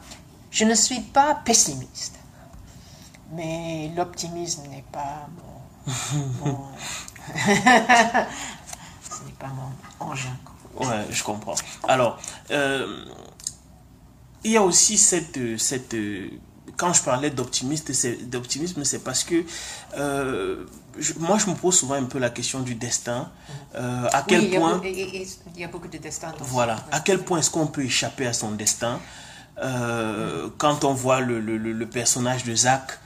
je 0.50 0.64
ne 0.64 0.75
suis 0.75 1.00
pas 1.00 1.35
pessimiste. 1.35 2.19
Mais 3.33 3.91
l'optimisme 3.97 4.62
n'est 4.69 4.85
pas 4.93 5.29
mon, 5.37 5.93
mon 6.45 6.64
ce 7.37 9.25
n'est 9.25 9.33
pas 9.38 9.49
mon 9.49 9.73
engin. 10.00 10.37
Ouais, 10.76 11.07
je 11.11 11.23
comprends. 11.23 11.55
Alors, 11.87 12.19
euh, 12.50 13.05
il 14.43 14.53
y 14.53 14.57
a 14.57 14.62
aussi 14.62 14.99
cette, 14.99 15.59
cette 15.59 15.95
quand 16.76 16.93
je 16.93 17.02
parlais 17.02 17.31
d'optimisme, 17.31 18.85
c'est 18.85 19.04
parce 19.04 19.25
que 19.25 19.45
euh, 19.97 20.64
je- 20.99 21.14
moi 21.19 21.38
je 21.38 21.47
me 21.50 21.54
pose 21.54 21.76
souvent 21.78 21.95
un 21.95 22.04
peu 22.04 22.19
la 22.19 22.31
question 22.31 22.61
du 22.61 22.75
destin. 22.75 23.31
Euh, 23.75 24.09
à 24.12 24.23
quel 24.23 24.40
Oui, 24.40 24.47
il 24.47 24.52
y 24.52 24.57
a 24.57 24.61
point 24.61 24.81
il 25.54 25.61
y 25.61 25.64
a 25.64 25.69
beaucoup 25.69 25.88
de 25.88 25.99
dans 25.99 26.45
Voilà. 26.45 26.76
À 26.93 27.00
quel 27.00 27.21
point 27.23 27.38
est-ce 27.38 27.50
qu'on 27.50 27.66
peut 27.66 27.85
échapper 27.85 28.26
à 28.26 28.33
son 28.33 28.52
destin? 28.52 29.00
Euh, 29.62 30.49
Quand 30.59 30.85
on 30.85 30.95
voit 30.95 31.21
le, 31.21 31.40
le- 31.40 31.59
le- 31.59 31.73
le 31.73 31.87
personnage 31.87 32.45
de 32.45 32.54
Zach, 32.54 32.99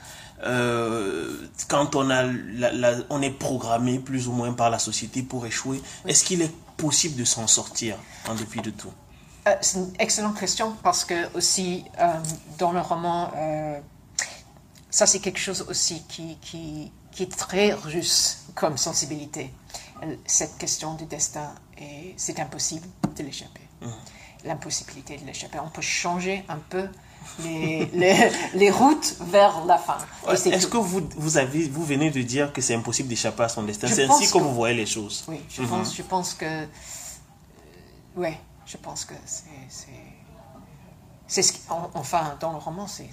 quand 1.67 1.95
on, 1.95 2.09
a 2.09 2.23
la- 2.23 2.71
la- 2.71 2.95
on 3.09 3.21
est 3.21 3.29
programmé 3.31 3.99
plus 3.99 4.27
ou 4.27 4.31
moins 4.31 4.53
par 4.53 4.69
la 4.69 4.79
société 4.79 5.21
pour 5.21 5.45
échouer, 5.45 5.81
est-ce 6.07 6.23
qu'il 6.23 6.41
est 6.41 6.51
possible 6.77 7.15
de 7.17 7.25
s'en 7.25 7.45
sortir 7.47 7.97
en 8.27 8.35
dépit 8.35 8.61
de 8.61 8.71
tout? 8.71 8.91
C'est 9.61 9.77
une 9.79 9.93
excellente 9.99 10.39
question 10.39 10.75
parce 10.83 11.05
que 11.05 11.35
aussi 11.35 11.85
euh, 11.99 12.13
dans 12.57 12.71
le 12.71 12.81
roman, 12.81 13.31
euh, 13.35 13.79
ça 14.89 15.05
c'est 15.05 15.19
quelque 15.19 15.39
chose 15.39 15.65
aussi 15.69 16.03
qui, 16.07 16.37
qui, 16.41 16.91
qui 17.11 17.23
est 17.23 17.35
très 17.37 17.73
russe 17.73 18.39
comme 18.55 18.77
sensibilité. 18.77 19.53
Euh, 20.03 20.15
Cette 20.25 20.57
question 20.57 20.93
du 20.95 21.05
destin, 21.05 21.53
et 21.77 22.13
c'est 22.17 22.39
impossible 22.39 22.87
de 23.17 23.23
l'échapper. 23.23 23.61
L'impossibilité 24.45 25.17
de 25.17 25.25
l'échapper. 25.25 25.59
On 25.59 25.69
peut 25.69 25.81
changer 25.81 26.45
un 26.47 26.59
peu 26.69 26.87
les, 27.43 27.85
les, 27.93 28.31
les 28.53 28.71
routes 28.71 29.15
vers 29.19 29.65
la 29.65 29.77
fin. 29.77 29.97
Est-ce 30.31 30.67
que 30.67 30.77
vous, 30.77 31.01
vous, 31.17 31.37
avez, 31.37 31.67
vous 31.67 31.83
venez 31.83 32.09
de 32.09 32.21
dire 32.21 32.53
que 32.53 32.61
c'est 32.61 32.73
impossible 32.75 33.09
d'échapper 33.09 33.43
à 33.43 33.49
son 33.49 33.63
destin? 33.63 33.87
C'est 33.87 34.05
ainsi 34.05 34.27
que 34.27 34.33
que- 34.33 34.37
vous 34.43 34.53
voyez 34.53 34.75
les 34.77 34.85
choses 34.85 35.25
Oui, 35.27 35.41
je, 35.49 35.61
Mhm. 35.61 35.67
pense, 35.69 35.95
je 35.95 36.01
pense 36.03 36.33
que. 36.33 36.45
euh, 36.45 36.65
ouais, 38.15 38.39
je 38.71 38.77
pense 38.77 39.05
que 39.05 39.13
c'est. 39.25 39.43
c'est- 39.69 39.87
C'est 41.31 41.43
ce 41.43 41.53
qui- 41.53 41.59
en- 41.69 41.91
enfin, 41.93 42.35
dans 42.39 42.51
le 42.53 42.57
roman, 42.57 42.87
c'est 42.87 43.03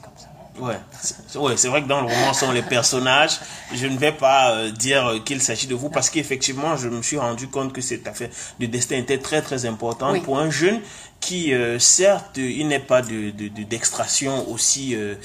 comme 0.00 0.12
ça. 0.16 0.28
Ouais, 0.58 0.78
c'est 1.02 1.36
ouais, 1.38 1.54
c'est 1.58 1.68
vrai 1.68 1.82
que 1.82 1.86
dans 1.86 2.00
le 2.00 2.06
roman 2.06 2.32
sont 2.32 2.50
les 2.50 2.62
personnages. 2.62 3.38
Je 3.74 3.86
ne 3.86 3.98
vais 3.98 4.12
pas 4.12 4.52
euh, 4.52 4.70
dire 4.70 5.20
qu'il 5.26 5.42
s'agit 5.42 5.66
de 5.66 5.74
vous 5.74 5.90
parce 5.90 6.08
qu'effectivement, 6.08 6.78
je 6.78 6.88
me 6.88 7.02
suis 7.02 7.18
rendu 7.18 7.48
compte 7.48 7.74
que 7.74 7.82
cette 7.82 8.06
affaire 8.06 8.30
de 8.58 8.64
destin 8.64 8.96
était 8.96 9.18
très 9.18 9.42
très 9.42 9.66
importante 9.66 10.12
Oui. 10.14 10.20
pour 10.20 10.38
un 10.38 10.48
jeune 10.50 10.80
qui, 11.20 11.52
euh, 11.52 11.78
certes, 11.78 12.38
il 12.38 12.68
n'est 12.68 12.80
pas 12.80 13.02
de 13.02 13.28
de- 13.32 13.48
de- 13.48 13.64
d'extraction 13.64 14.48
aussi 14.50 14.94
euh, 14.94 15.16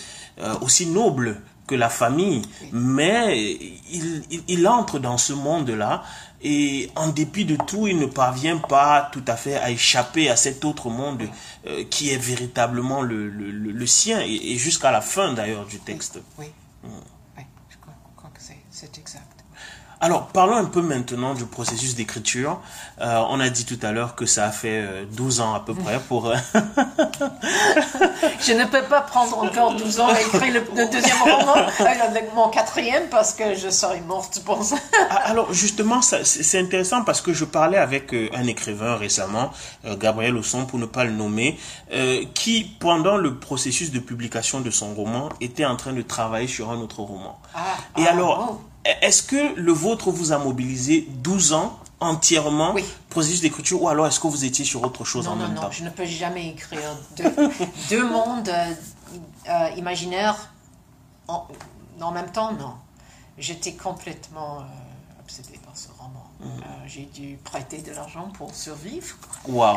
aussi 0.60 0.86
noble 0.88 1.42
que 1.66 1.76
la 1.76 1.90
famille, 1.90 2.42
mais 2.74 3.38
il, 3.90 4.24
il, 4.32 4.44
il 4.50 4.68
entre 4.68 5.00
dans 5.00 5.18
ce 5.18 5.32
monde-là 5.34 6.04
et 6.42 6.92
en 6.96 7.10
dépit 7.10 7.46
de 7.46 7.56
tout, 7.56 7.88
il 7.88 7.98
ne 7.98 8.06
parvient 8.06 8.58
pas 8.58 9.10
tout 9.12 9.24
à 9.28 9.36
fait 9.36 9.56
à 9.58 9.72
échapper 9.72 10.30
à 10.30 10.36
cet 10.36 10.66
autre 10.66 10.90
monde 10.90 11.24
euh, 11.66 11.84
qui 11.90 12.10
est 12.12 12.18
véritablement 12.18 13.02
le, 13.02 13.28
le, 13.30 13.50
le- 13.52 13.72
le 13.72 13.88
sien 13.88 14.22
et, 14.22 14.52
et 14.52 14.56
jusqu'à 14.58 14.92
la 14.92 15.02
fin 15.02 15.34
d'ailleurs 15.34 15.66
du 15.66 15.80
texte. 15.80 16.20
Oui, 16.38 16.46
oui 16.84 17.44
je 17.70 17.78
crois, 17.78 17.94
je 18.12 18.16
crois 18.18 18.30
que 18.34 18.42
c'est 18.72 18.98
exact. 19.00 19.27
Alors 20.00 20.28
parlons 20.28 20.56
un 20.56 20.66
peu 20.66 20.82
maintenant 20.82 21.34
du 21.34 21.46
processus 21.46 21.96
d'écriture. 21.96 22.60
Euh, 23.02 23.20
on 23.30 23.40
a 23.40 23.50
dit 23.50 23.66
tout 23.66 23.80
à 23.82 23.92
l'heure 23.92 24.14
que 24.16 24.28
ça 24.28 24.46
a 24.46 24.52
fait 24.52 24.80
euh, 24.86 25.06
12 25.12 25.42
ans 25.42 25.56
à 25.56 25.60
peu 25.60 25.74
près 25.74 26.00
pour... 26.00 26.28
euh, 26.28 26.36
Je 28.40 28.54
ne 28.54 28.66
peux 28.66 28.84
pas 28.84 29.02
prendre 29.02 29.38
encore 29.40 29.74
12 29.76 30.00
ans 30.00 30.08
à 30.10 30.22
écrire 30.22 30.54
le, 30.54 30.60
le 30.76 30.92
deuxième 30.92 31.18
roman, 31.22 31.56
euh, 31.58 31.84
avec 32.08 32.34
mon 32.36 32.50
quatrième, 32.50 33.10
parce 33.10 33.34
que 33.34 33.56
je 33.56 33.70
serais 33.70 34.02
morte 34.02 34.42
pour 34.46 34.64
ça. 34.64 34.76
Ah, 35.10 35.16
Alors 35.26 35.52
justement, 35.54 36.02
c'est 36.02 36.60
intéressant 36.60 37.04
parce 37.04 37.22
que 37.22 37.34
je 37.34 37.46
parlais 37.46 37.78
avec 37.78 38.14
euh, 38.14 38.30
un 38.36 38.46
écrivain 38.46 38.96
récemment, 38.98 39.52
euh, 39.86 39.96
Gabriel 39.98 40.38
Osson 40.38 40.66
pour 40.66 40.78
ne 40.80 40.86
pas 40.86 41.06
le 41.06 41.12
nommer, 41.12 41.58
euh, 41.94 42.24
qui 42.36 42.76
pendant 42.80 43.18
le 43.18 43.36
processus 43.40 43.92
de 43.92 44.00
publication 44.00 44.62
de 44.62 44.70
son 44.70 44.94
roman 44.94 45.30
était 45.42 45.66
en 45.66 45.76
train 45.76 45.94
de 45.94 46.02
travailler 46.04 46.48
sur 46.48 46.70
un 46.70 46.78
autre 46.78 47.00
roman. 47.02 47.40
Ah, 47.56 47.60
Et 47.98 48.04
ah, 48.08 48.12
alors, 48.12 48.62
est-ce 49.02 49.24
que 49.24 49.56
le 49.56 49.72
vôtre 49.72 50.12
vous 50.12 50.32
a 50.32 50.38
mobilisé 50.38 51.06
12 51.10 51.54
ans 51.54 51.80
entièrement 52.00 52.74
Oui. 52.76 52.86
processus 53.10 53.42
d'écriture 53.42 53.82
ou 53.82 53.90
alors 53.90 54.06
est-ce 54.08 54.20
que 54.20 54.28
vous 54.28 54.46
étiez 54.46 54.64
sur 54.66 54.84
autre 54.84 55.04
chose 55.04 55.26
Non, 55.26 55.32
en 55.32 55.36
non, 55.36 55.44
même 55.48 55.54
non, 55.56 55.62
temps 55.62 55.72
je 55.72 55.84
ne 55.84 55.90
peux 55.90 56.06
jamais 56.06 56.50
écrire 56.50 56.80
deux, 57.18 57.34
deux 57.90 58.08
mondes 58.08 58.50
euh, 58.50 58.74
euh, 59.50 59.70
imaginaires 59.78 60.36
en, 61.28 61.48
en 62.02 62.12
même 62.12 62.32
temps, 62.32 62.52
non. 62.54 62.74
J'étais 63.40 63.74
complètement 63.74 64.60
euh, 64.60 65.20
obsédée 65.24 65.60
par 65.66 65.76
ce 65.76 65.88
roman. 65.98 66.26
Mm. 66.40 66.46
Euh, 66.46 66.64
J'ai 66.88 67.04
dû 67.14 67.38
prêter 67.44 67.80
de 67.80 67.92
l'argent 67.92 68.30
pour 68.38 68.54
survivre. 68.56 69.16
Euh, 69.50 69.74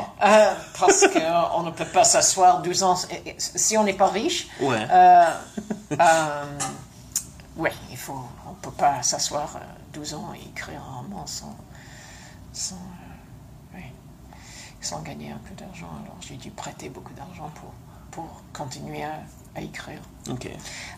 parce 0.79 1.07
qu'on 1.09 1.63
ne 1.65 1.71
peut 1.71 1.85
pas 1.87 2.05
s'asseoir 2.05 2.63
12 2.63 2.83
ans. 2.85 2.97
Si 3.39 3.77
on 3.77 3.85
n'est 3.85 3.93
pas 3.95 4.09
riche, 4.09 4.49
Ouais. 4.61 4.87
Euh, 7.57 7.61
euh, 7.61 7.63
ouais, 7.63 7.73
il 7.91 7.97
faut, 7.97 8.21
on 8.47 8.51
ne 8.51 8.57
peut 8.57 8.71
pas 8.71 9.03
s'asseoir 9.03 9.57
euh, 9.57 9.61
12 9.93 10.15
ans 10.15 10.33
et 10.35 10.49
écrire 10.49 10.83
un 10.83 10.97
roman 11.03 11.27
sans, 11.27 11.57
sans, 12.53 12.77
euh, 12.77 13.77
ouais, 13.77 13.93
sans 14.81 15.03
gagner 15.03 15.31
un 15.33 15.39
peu 15.39 15.55
d'argent. 15.55 15.91
Alors 16.05 16.17
j'ai 16.21 16.37
dû 16.37 16.51
prêter 16.51 16.89
beaucoup 16.89 17.13
d'argent 17.15 17.51
pour, 17.55 17.73
pour 18.11 18.43
continuer 18.53 19.05
à, 19.05 19.21
à 19.55 19.61
écrire. 19.61 20.01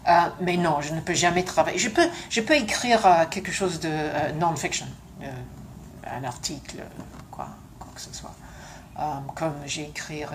Euh, 0.09 0.13
mais 0.41 0.57
non, 0.57 0.81
je 0.81 0.95
ne 0.95 1.01
peux 1.01 1.15
jamais 1.15 1.45
travailler. 1.45 1.79
Je 1.79 1.89
peux, 1.89 2.09
je 2.31 2.41
peux 2.41 2.55
écrire 2.57 3.05
euh, 3.07 3.25
quelque 3.27 3.53
chose 3.53 3.81
de 3.81 3.89
euh, 3.91 4.33
non-fiction, 4.33 4.87
euh, 5.23 5.31
un 6.07 6.25
article, 6.25 6.83
quoi, 7.31 7.49
quoi 7.79 7.89
que 7.95 8.01
ce 8.01 8.13
soit. 8.13 8.35
Euh, 8.99 9.03
comme 9.35 9.55
j'ai 9.65 9.85
écrit, 9.89 10.23
euh, 10.25 10.27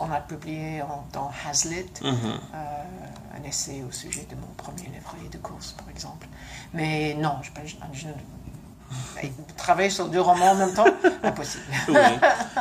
on 0.00 0.10
a 0.10 0.20
publié 0.20 0.82
en- 0.82 1.04
dans 1.12 1.30
Hazlitt 1.48 2.00
Mhm. 2.02 2.12
euh, 2.12 3.38
un 3.38 3.48
essai 3.48 3.84
au 3.88 3.92
sujet 3.92 4.26
de 4.28 4.34
mon 4.34 4.48
premier 4.56 4.86
livret 4.88 5.28
de 5.30 5.38
course, 5.38 5.72
par 5.78 5.88
exemple. 5.88 6.26
Mais 6.74 7.14
non, 7.14 7.36
je, 7.42 7.50
je, 7.64 7.76
je 7.92 8.06
ne- 8.08 8.12
mais 9.14 9.32
travailler 9.56 9.88
sur 9.90 10.08
deux 10.08 10.20
romans 10.20 10.50
en 10.50 10.54
même 10.56 10.74
temps, 10.74 10.84
impossible. 11.22 11.62
Oui. 11.88 11.94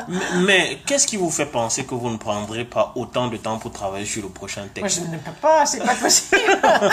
mais 0.08 0.20
mais 0.46 0.79
qu'est-ce 0.86 1.08
qui 1.08 1.17
vous 1.17 1.31
fait 1.31 1.48
penser 1.48 1.84
que 1.86 1.96
vous 1.96 2.10
ne 2.10 2.17
prendrez 2.17 2.63
pas 2.63 2.91
autant 2.96 3.27
de 3.27 3.38
temps 3.38 3.58
pour 3.58 3.72
travailler 3.72 4.05
sur 4.05 4.22
le 4.22 4.29
prochain 4.29 4.62
Moi, 4.62 4.70
texte 4.75 5.01
je 5.03 5.08
ne 5.12 5.17
peux 5.17 5.31
pas, 5.41 5.65
c'est 5.65 5.84
pas 5.84 5.96
possible. 5.96 6.38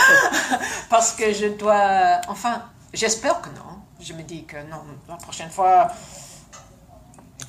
Parce 0.89 1.13
que 1.13 1.33
je 1.33 1.49
dois. 1.59 2.21
Enfin, 2.29 2.63
j'espère 2.93 3.41
que 3.41 3.49
non. 3.51 3.65
Je 4.01 4.13
me 4.13 4.23
dis 4.23 4.45
que 4.45 4.57
non, 4.71 4.83
la 5.09 5.17
prochaine 5.17 5.51
fois. 5.51 5.89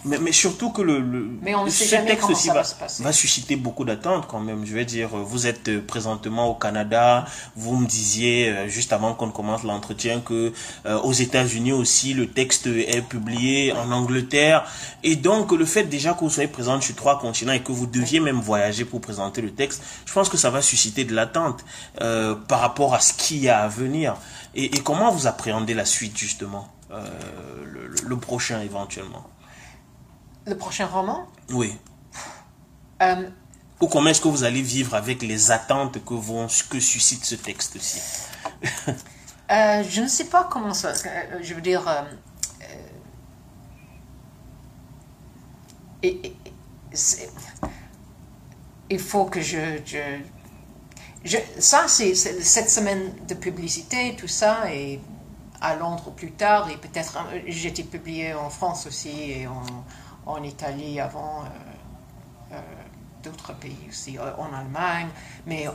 Mais, 0.05 0.17
mais 0.17 0.31
surtout 0.31 0.71
que 0.71 0.81
le, 0.81 0.99
le 0.99 1.29
Mais 1.41 1.55
on 1.55 1.67
ce 1.67 1.83
texte 2.07 2.29
aussi 2.29 2.47
va, 2.49 2.63
va 2.99 3.11
susciter 3.11 3.55
beaucoup 3.55 3.83
d'attentes 3.85 4.27
quand 4.27 4.39
même. 4.39 4.65
Je 4.65 4.73
veux 4.73 4.85
dire, 4.85 5.09
vous 5.09 5.47
êtes 5.47 5.67
euh, 5.69 5.81
présentement 5.85 6.47
au 6.47 6.55
Canada. 6.55 7.25
Vous 7.55 7.75
me 7.77 7.85
disiez 7.85 8.49
euh, 8.49 8.67
juste 8.67 8.93
avant 8.93 9.13
qu'on 9.13 9.29
commence 9.31 9.63
l'entretien 9.63 10.21
que 10.21 10.53
euh, 10.85 10.97
aux 10.99 11.13
États-Unis 11.13 11.71
aussi 11.73 12.13
le 12.13 12.27
texte 12.29 12.67
est 12.67 13.01
publié 13.01 13.73
en 13.73 13.91
Angleterre. 13.91 14.65
Et 15.03 15.15
donc 15.15 15.51
le 15.51 15.65
fait 15.65 15.83
déjà 15.83 16.13
que 16.13 16.19
vous 16.21 16.29
soyez 16.29 16.49
présente 16.49 16.83
sur 16.83 16.95
trois 16.95 17.19
continents 17.19 17.53
et 17.53 17.61
que 17.61 17.71
vous 17.71 17.87
deviez 17.87 18.19
même 18.19 18.39
voyager 18.39 18.85
pour 18.85 19.01
présenter 19.01 19.41
le 19.41 19.51
texte, 19.51 19.81
je 20.05 20.13
pense 20.13 20.29
que 20.29 20.37
ça 20.37 20.49
va 20.49 20.61
susciter 20.61 21.03
de 21.05 21.13
l'attente 21.15 21.63
euh, 22.01 22.35
par 22.35 22.59
rapport 22.61 22.93
à 22.93 22.99
ce 22.99 23.13
qu'il 23.13 23.37
y 23.37 23.49
a 23.49 23.59
à 23.59 23.67
venir. 23.67 24.15
Et, 24.55 24.65
et 24.65 24.79
comment 24.79 25.11
vous 25.11 25.27
appréhendez 25.27 25.73
la 25.73 25.85
suite 25.85 26.17
justement, 26.17 26.67
euh, 26.91 27.03
le- 27.65 27.89
le 28.07 28.17
prochain 28.17 28.61
éventuellement? 28.61 29.23
Le 30.49 30.57
prochain 30.57 30.87
roman 30.87 31.27
Oui. 31.51 31.77
euh, 33.03 33.29
Ou 33.81 33.87
comment 33.87 34.09
est-ce 34.09 34.19
que 34.21 34.27
vous 34.27 34.43
allez 34.43 34.63
vivre 34.63 34.95
avec 34.95 35.21
les 35.21 35.51
attentes 35.51 36.03
que, 36.03 36.13
vont, 36.15 36.47
que 36.69 36.79
suscite 36.79 37.23
ce 37.23 37.35
texte-ci 37.35 38.01
euh, 39.51 39.83
Je 39.87 40.01
ne 40.01 40.07
sais 40.07 40.25
pas 40.25 40.45
comment 40.51 40.73
ça. 40.73 40.89
euh, 40.89 41.39
Je 41.43 41.53
veux 41.53 41.61
dire. 41.61 41.87
euh, 41.87 42.01
et- 46.03 46.33
il 48.89 48.99
faut 48.99 49.25
que 49.25 49.41
je. 49.41 49.77
je- 49.85 50.19
je- 51.23 51.37
ça, 51.59 51.85
c'est 51.87 52.15
cette 52.15 52.71
semaine 52.71 53.13
de 53.27 53.35
publicité, 53.35 54.15
tout 54.17 54.27
ça, 54.27 54.73
et 54.73 54.99
à 55.61 55.75
Londres 55.75 56.11
plus 56.15 56.31
tard, 56.31 56.69
et 56.71 56.77
peut-être. 56.77 57.15
J'ai 57.45 57.69
été 57.69 57.83
publié 57.83 58.33
en 58.33 58.49
France 58.49 58.87
aussi, 58.87 59.09
et 59.09 59.45
en, 59.47 59.61
en 60.25 60.43
Italie 60.43 60.99
avant. 60.99 61.43
euh, 61.43 61.47
euh, 62.53 62.61
d'autres 63.21 63.53
pays 63.53 63.77
aussi, 63.89 64.17
euh, 64.17 64.33
en 64.37 64.53
Allemagne, 64.53 65.09
mais 65.45 65.67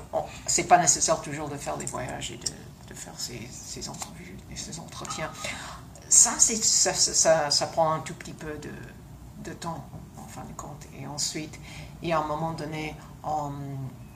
c'est 0.47 0.65
pas 0.65 0.79
nécessaire 0.79 1.21
toujours 1.21 1.49
de 1.51 1.59
faire 1.59 1.77
des 1.77 1.85
voyages 1.85 2.31
et 2.31 2.39
de, 2.39 2.49
de 2.89 2.95
faire 2.95 3.13
ces, 3.19 3.47
ces, 3.51 3.87
entrevues 3.91 4.39
et 4.51 4.57
ces 4.57 4.81
entretiens. 4.81 5.31
Ça, 6.09 6.33
ça, 6.39 6.95
ça, 6.95 7.51
ça, 7.51 7.67
prend 7.67 7.93
un 7.93 8.01
tout 8.01 8.15
petit 8.15 8.33
peu 8.33 8.59
de, 8.63 8.71
de, 9.51 9.55
temps, 9.55 9.85
en 10.17 10.27
fin 10.27 10.43
de 10.45 10.55
compte. 10.55 10.87
Et 10.99 11.07
ensuite, 11.07 11.61
il 12.03 12.09
y 12.09 12.13
a 12.13 12.19
un 12.19 12.27
moment 12.27 12.53
donné, 12.55 12.97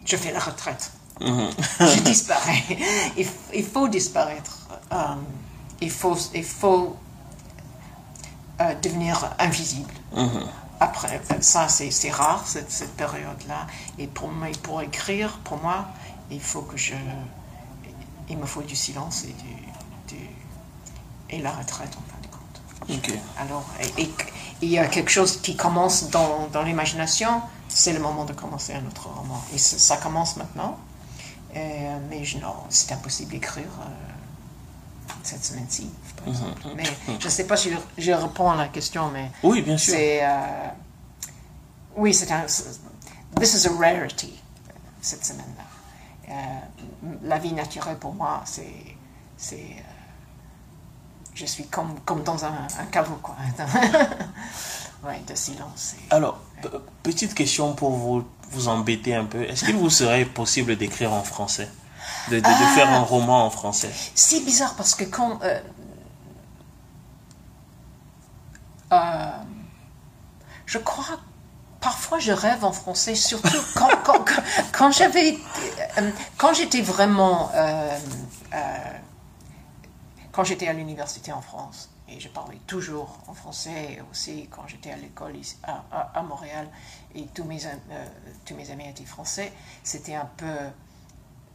je 0.07 0.17
fais 0.17 0.33
la 0.33 0.41
retraite. 0.41 0.91
Mhm. 1.21 1.51
je 1.81 2.01
disparais. 2.01 2.65
Il, 3.19 3.27
il, 3.53 3.65
faut 3.65 3.89
disparaître. 3.89 4.69
Il 5.83 5.91
faut, 5.91 6.17
il 6.35 6.45
faut 6.45 6.97
euh, 8.61 8.75
devenir 8.83 9.35
invisible. 9.39 9.95
Mhm. 10.15 10.47
Après, 10.81 11.21
ça, 11.41 11.67
c'est 11.69 12.11
rare, 12.11 12.45
cette, 12.47 12.71
cette 12.71 12.97
période-là. 12.97 13.67
Et 13.99 14.07
pour, 14.07 14.31
pour 14.63 14.81
écrire, 14.81 15.39
pour 15.45 15.59
moi, 15.59 15.87
il 16.31 16.41
faut 16.41 16.63
que 16.63 16.77
je. 16.77 16.95
Il 18.31 18.37
me 18.37 18.47
faut 18.47 18.63
du 18.63 18.77
silence 18.77 19.25
et, 19.25 19.35
du, 20.13 20.17
et 21.31 21.41
la 21.41 21.51
retraite, 21.51 21.91
en 21.97 22.13
fin 22.13 22.21
de 22.23 22.27
compte. 22.29 23.03
Alors, 23.39 23.65
et, 23.97 24.09
il 24.61 24.69
y 24.69 24.79
a 24.79 24.87
quelque 24.87 25.11
chose 25.11 25.41
qui 25.41 25.57
commence 25.57 26.11
dans, 26.11 26.49
dans 26.53 26.63
l'imagination, 26.63 27.43
c'est 27.69 27.93
le 27.93 28.01
moment 28.01 28.25
de 28.25 28.33
commencer 28.33 28.75
un 28.75 28.85
autre 28.87 29.09
roman. 29.09 29.43
Et 29.55 29.59
ça 29.59 29.97
commence 29.97 30.37
maintenant. 30.37 30.79
Euh, 31.57 31.99
mais 32.11 32.23
non, 32.41 32.55
c'est 32.69 32.93
impossible 32.93 33.31
d'écrire. 33.31 33.65
Euh, 33.81 34.09
cette 35.29 35.45
semaine-ci, 35.45 35.91
par 36.17 36.33
mhm. 36.33 36.75
Mais 36.77 36.85
je 37.19 37.25
ne 37.25 37.31
sais 37.31 37.47
pas 37.47 37.57
si 37.57 37.71
je, 37.99 38.13
réponds 38.13 38.51
à 38.51 38.57
la 38.57 38.69
question, 38.69 39.11
mais. 39.11 39.31
Oui, 39.43 39.63
bien 39.63 39.77
sûr. 39.77 39.95
C'est. 39.95 40.21
Euh, 40.23 40.69
oui, 41.97 42.15
c'est 42.15 42.31
un. 42.33 42.47
This 43.39 43.55
is 43.55 43.67
a 43.67 43.73
rarity, 43.79 44.33
cette 45.03 45.25
semaine-là. 45.25 45.65
Euh, 46.31 47.09
la 47.25 47.39
vie 47.39 47.53
naturelle 47.53 47.99
pour 47.99 48.15
moi, 48.15 48.43
c'est. 48.47 48.97
c'est 49.37 49.57
euh, 49.57 49.83
je 51.35 51.47
suis 51.47 51.67
comme, 51.67 52.01
comme 52.05 52.23
dans 52.25 52.45
un, 52.45 52.67
un 52.81 52.87
caveau, 52.87 53.19
quoi. 53.23 53.37
ouais, 55.05 55.21
de 55.29 55.35
silence. 55.37 55.95
Alors, 56.11 56.41
petite 57.05 57.35
question 57.35 57.75
pour 57.75 57.91
vous, 57.93 58.25
vous 58.51 58.69
embêter 58.69 59.15
un 59.15 59.25
peu. 59.25 59.43
Est-ce 59.43 59.65
qu'il 59.65 59.77
vous 59.77 59.91
serait 59.91 60.25
possible 60.25 60.77
d'écrire 60.77 61.13
en 61.13 61.23
français? 61.23 61.69
De, 62.31 62.41
faire 62.75 62.91
un 62.91 63.01
roman 63.01 63.47
en 63.47 63.51
français 63.51 63.91
C'est 64.15 64.41
bizarre 64.45 64.75
parce 64.75 64.95
que 64.95 65.05
quand. 65.05 65.43
Euh, 65.43 65.61
euh, 68.93 69.31
je 70.67 70.79
crois 70.79 71.05
parfois 71.81 72.19
je 72.19 72.33
rêve 72.33 72.65
en 72.65 72.73
français, 72.73 73.15
surtout 73.15 73.63
quand, 73.75 73.89
quand, 74.05 74.25
quand, 74.73 74.91
j'avais, 74.91 75.39
euh, 75.99 76.11
quand 76.37 76.53
j'étais 76.53 76.83
vraiment, 76.83 77.51
quand 80.33 80.45
j'étais 80.45 80.69
à 80.69 80.73
l'université 80.73 81.33
en 81.33 81.41
France, 81.41 81.91
et 82.09 82.19
je 82.21 82.29
parlais 82.29 82.59
toujours 82.67 83.19
en 83.27 83.35
français 83.35 84.03
aussi 84.11 84.49
quand 84.51 84.67
j'étais 84.67 84.91
à 84.91 84.97
l'école 84.97 85.35
à, 85.63 86.19
à, 86.19 86.23
Montréal, 86.23 86.69
et 87.15 87.27
tous 87.29 87.45
mes, 87.45 87.61
tous 88.45 88.55
mes 88.55 88.71
amis 88.71 88.89
étaient 88.89 89.05
français, 89.05 89.53
c'était 89.85 90.15
un 90.15 90.29
peu 90.37 90.47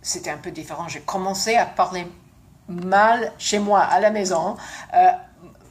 c'était 0.04 0.30
un 0.30 0.38
peu 0.38 0.52
différent. 0.52 0.88
J'ai 0.88 1.00
commencé 1.00 1.56
à 1.56 1.66
parler 1.66 2.06
mal 2.68 3.32
chez 3.40 3.58
moi, 3.58 3.80
à 3.80 4.00
la 4.00 4.12
maison, 4.12 4.56
euh, 4.94 5.12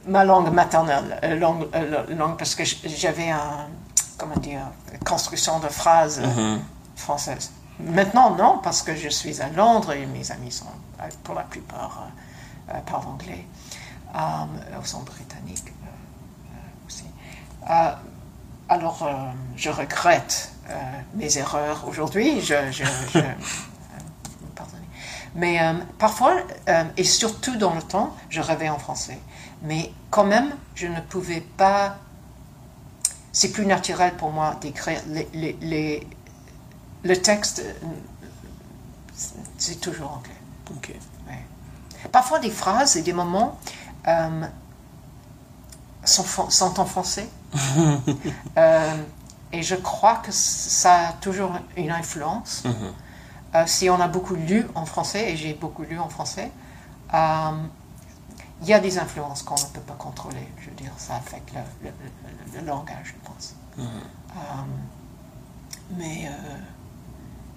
ma 0.07 0.25
langue 0.25 0.53
maternelle, 0.53 1.21
euh, 1.23 1.37
langue, 1.37 1.69
euh, 1.75 2.15
langue, 2.15 2.37
parce 2.37 2.55
que 2.55 2.65
j'avais 2.65 3.31
un, 3.31 3.69
comment 4.19 4.37
dire, 4.37 4.63
construction 5.05 5.61
de 5.61 5.69
phrases 5.69 6.21
mm-hmm. 6.21 6.59
françaises. 6.97 7.53
Maintenant, 7.79 8.35
non, 8.35 8.59
parce 8.63 8.83
que 8.83 8.97
je 8.97 9.09
suis 9.09 9.41
à 9.41 9.49
Londres 9.51 9.93
et 9.93 10.07
mes 10.07 10.31
amis 10.33 10.53
sont, 10.53 10.67
pour 11.25 11.35
la 11.35 11.43
plupart, 11.43 12.09
parlent 12.87 13.09
anglais, 13.09 13.45
ou 14.15 14.85
sont 14.85 15.01
britanniques 15.01 15.73
aussi. 16.87 17.05
alors, 18.69 19.09
je 19.57 19.71
regrette 19.71 20.53
mes 21.15 21.39
erreurs 21.39 21.85
aujourd'hui. 21.89 22.41
je, 22.41 22.55
je 22.71 22.85
mais 25.35 25.61
euh, 25.61 25.75
parfois, 25.99 26.37
euh, 26.69 26.85
et 26.97 27.05
surtout 27.05 27.57
dans 27.57 27.75
le 27.75 27.83
temps, 27.83 28.15
je 28.29 28.41
rêvais 28.41 28.69
en 28.69 28.79
français. 28.79 29.19
Mais 29.63 29.93
quand 30.11 30.25
même, 30.25 30.55
je 30.75 30.87
ne 30.87 31.01
pouvais 31.01 31.41
pas. 31.41 31.97
C'est 33.33 33.53
plus 33.53 33.65
naturel 33.65 34.15
pour 34.17 34.31
moi 34.31 34.57
d'écrire 34.61 35.01
les, 35.07 35.27
les, 35.33 35.57
les, 35.63 36.07
le 37.03 37.17
texte. 37.17 37.65
C'est 39.57 39.81
toujours 39.81 40.13
anglais. 40.13 40.33
Ok. 40.71 40.95
Parfois, 42.11 42.41
des 42.41 42.51
phrases 42.51 42.97
et 42.97 43.03
des 43.03 43.13
moments 43.13 43.59
euh, 44.09 44.43
sont, 46.05 46.51
sont, 46.51 46.81
en 46.81 46.85
français. 46.85 47.29
et 49.53 49.63
je 49.63 49.77
crois 49.77 50.17
que 50.17 50.33
ça 50.33 51.09
a 51.09 51.13
toujours 51.13 51.53
une 51.77 51.93
influence. 51.93 52.65
Mm-hmm. 52.65 52.93
Euh, 53.55 53.65
si 53.67 53.91
on 53.91 54.01
a 54.01 54.09
beaucoup 54.09 54.35
lu 54.35 54.67
en 54.75 54.87
français, 54.87 55.33
et 55.33 55.37
j'ai 55.37 55.53
beaucoup 55.55 55.83
lu 55.83 55.99
en 55.99 56.09
français, 56.09 56.51
euh, 57.13 57.51
il 58.63 58.69
y 58.69 58.73
a 58.73 58.81
des 58.81 58.99
influences 58.99 59.43
qu'on 59.43 59.57
ne 59.57 59.73
peut 59.75 59.81
pas 59.81 59.95
contrôler. 59.95 60.49
Je 60.61 60.71
veux 60.71 60.77
dire, 60.77 60.93
ça 60.97 61.17
affecte 61.17 61.53
le, 61.83 62.67
langage, 62.67 63.15
je 63.15 63.29
pense. 63.29 63.55
Mhm. 63.77 63.85
Euh, 63.85 64.41
mais, 65.99 66.31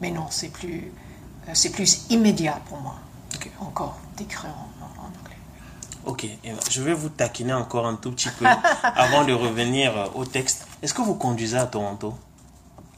mais 0.01 0.11
non, 0.11 0.25
c'est 0.29 0.49
plus, 0.49 0.91
c'est 1.53 1.69
plus 1.69 2.05
immédiat 2.09 2.59
pour 2.67 2.81
moi, 2.81 2.95
encore, 3.61 3.97
d'écrire 4.17 4.49
en, 4.51 4.83
en, 4.83 5.07
anglais. 5.07 5.37
Ok, 6.05 6.27
je 6.69 6.81
vais 6.81 6.93
vous 6.93 7.09
taquiner 7.09 7.53
encore 7.53 7.87
un 7.87 7.95
tout 7.95 8.11
petit 8.11 8.29
peu 8.29 8.45
avant 8.83 9.23
de 9.23 9.31
revenir 9.31 10.11
au 10.15 10.25
texte. 10.25 10.67
Est-ce 10.81 10.93
que 10.93 11.01
vous 11.01 11.15
conduisez 11.15 11.57
à 11.57 11.65
Toronto? 11.65 12.15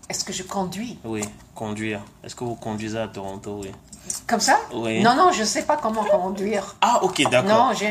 Est-ce 0.09 0.23
que 0.23 0.33
je 0.33 0.43
conduis? 0.43 0.97
Oui, 1.03 1.21
conduire. 1.55 2.01
Est-ce 2.23 2.35
que 2.35 2.43
vous 2.43 2.55
conduisez 2.55 2.99
à 2.99 3.07
Toronto? 3.07 3.59
Oui. 3.63 3.71
Comme 4.25 4.39
ça? 4.39 4.57
Oui. 4.73 5.01
Non, 5.01 5.15
non, 5.15 5.31
je 5.33 5.41
ne 5.41 5.45
sais 5.45 5.63
pas 5.63 5.75
comment 5.77 6.03
conduire. 6.03 6.75
Ah, 6.81 6.99
ok, 7.03 7.23
d'accord. 7.29 7.73
Non. 7.73 7.87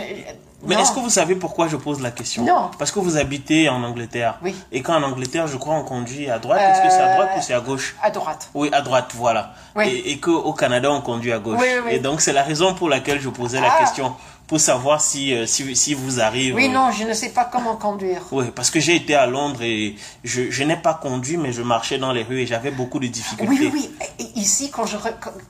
Mais 0.66 0.74
est-ce 0.74 0.92
que 0.92 1.00
vous 1.00 1.10
savez 1.10 1.36
pourquoi 1.36 1.68
je 1.68 1.76
pose 1.76 2.00
la 2.00 2.10
question? 2.10 2.42
Non. 2.44 2.70
Parce 2.78 2.90
que 2.90 2.98
vous 2.98 3.18
habitez 3.18 3.68
en 3.68 3.84
Angleterre. 3.84 4.38
Oui. 4.42 4.56
Et 4.72 4.80
quand 4.80 4.94
en 4.96 5.02
Angleterre, 5.02 5.46
je 5.46 5.58
crois, 5.58 5.74
on 5.74 5.84
conduit 5.84 6.30
à 6.30 6.38
droite. 6.38 6.58
Est-ce 6.60 6.82
que 6.82 6.90
c'est 6.90 7.02
à 7.02 7.14
droite 7.14 7.30
ou 7.36 7.42
c'est 7.42 7.52
à 7.52 7.60
gauche? 7.60 7.94
À 8.02 8.10
droite. 8.10 8.48
Oui, 8.54 8.70
à 8.72 8.80
droite, 8.80 9.10
voilà. 9.14 9.52
Oui. 9.76 9.84
Et, 9.86 10.12
et 10.12 10.18
qu'au 10.18 10.54
Canada, 10.54 10.90
on 10.90 11.02
conduit 11.02 11.32
à 11.32 11.38
gauche. 11.38 11.58
Oui, 11.60 11.68
oui. 11.84 11.92
Et 11.92 11.98
donc, 11.98 12.22
c'est 12.22 12.32
la 12.32 12.42
raison 12.42 12.74
pour 12.74 12.88
laquelle 12.88 13.20
je 13.20 13.28
posais 13.28 13.60
la 13.60 13.70
Ah. 13.76 13.78
question. 13.78 14.14
Pour 14.48 14.60
savoir 14.60 15.00
si, 15.00 15.34
euh, 15.34 15.44
si, 15.44 15.74
si 15.74 15.92
vous 15.94 16.20
arrivez. 16.20 16.52
Oui, 16.54 16.68
non, 16.68 16.92
je 16.92 17.02
ne 17.02 17.12
sais 17.14 17.30
pas 17.30 17.44
comment 17.46 17.74
conduire. 17.74 18.22
Oui, 18.30 18.46
parce 18.54 18.70
que 18.70 18.78
j'ai 18.78 18.94
été 18.94 19.16
à 19.16 19.26
Londres 19.26 19.60
et 19.62 19.96
je, 20.22 20.50
je 20.52 20.62
n'ai 20.62 20.76
pas 20.76 20.94
conduit, 20.94 21.36
mais 21.36 21.52
je 21.52 21.62
marchais 21.62 21.98
dans 21.98 22.12
les 22.12 22.22
rues 22.22 22.42
et 22.42 22.46
j'avais 22.46 22.70
beaucoup 22.70 23.00
de 23.00 23.08
difficultés. 23.08 23.48
Oui, 23.48 23.70
oui, 23.74 23.90
oui. 24.20 24.26
Ici, 24.36 24.70
quand 24.70 24.86
je, 24.86 24.98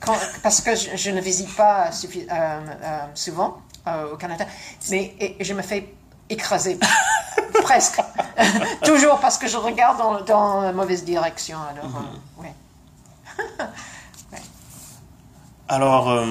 quand- 0.01 0.17
parce 0.43 0.63
que 0.63 0.75
je, 0.75 0.97
je 0.97 1.11
ne 1.11 1.21
visite 1.21 1.55
pas 1.55 1.91
suffi- 1.91 2.27
euh, 2.31 2.61
euh, 2.83 2.99
souvent 3.15 3.59
euh, 3.87 4.13
au 4.15 4.17
Canada, 4.17 4.47
mais 4.91 5.15
et 5.21 5.37
je 5.45 5.53
me 5.53 5.61
fais 5.63 5.93
écraser 6.31 6.79
presque. 7.63 8.01
Toujours 8.85 9.19
parce 9.21 9.37
que 9.37 9.47
je 9.47 9.59
regarde 9.59 9.99
dans, 9.99 10.23
dans 10.23 10.61
la 10.63 10.73
mauvaise 10.73 11.05
direction. 11.05 11.59
Alors, 11.71 11.97
euh, 11.97 12.43
ouais. 12.43 12.55
Alors, 15.69 16.25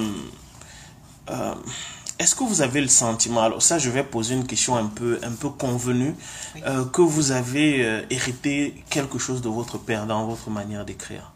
est-ce 2.26 2.34
que 2.34 2.44
vous 2.44 2.64
avez 2.64 2.82
le 2.82 2.88
sentiment, 2.88 3.42
alors 3.44 3.62
ça 3.62 3.78
je 3.78 3.88
vais 3.92 4.04
poser 4.04 4.34
une 4.34 4.48
question 4.48 4.76
un 4.76 4.88
peu, 4.88 5.20
un 5.22 5.34
peu 5.34 5.50
convenue, 5.50 6.16
Oui. 6.56 6.64
euh, 6.66 6.84
que 6.86 7.04
vous 7.04 7.32
avez 7.32 7.86
euh, 7.86 8.02
hérité 8.10 8.84
quelque 8.90 9.20
chose 9.20 9.44
de 9.44 9.50
votre 9.60 9.78
père 9.78 10.08
dans 10.08 10.26
votre 10.26 10.50
manière 10.50 10.84
d'écrire? 10.86 11.32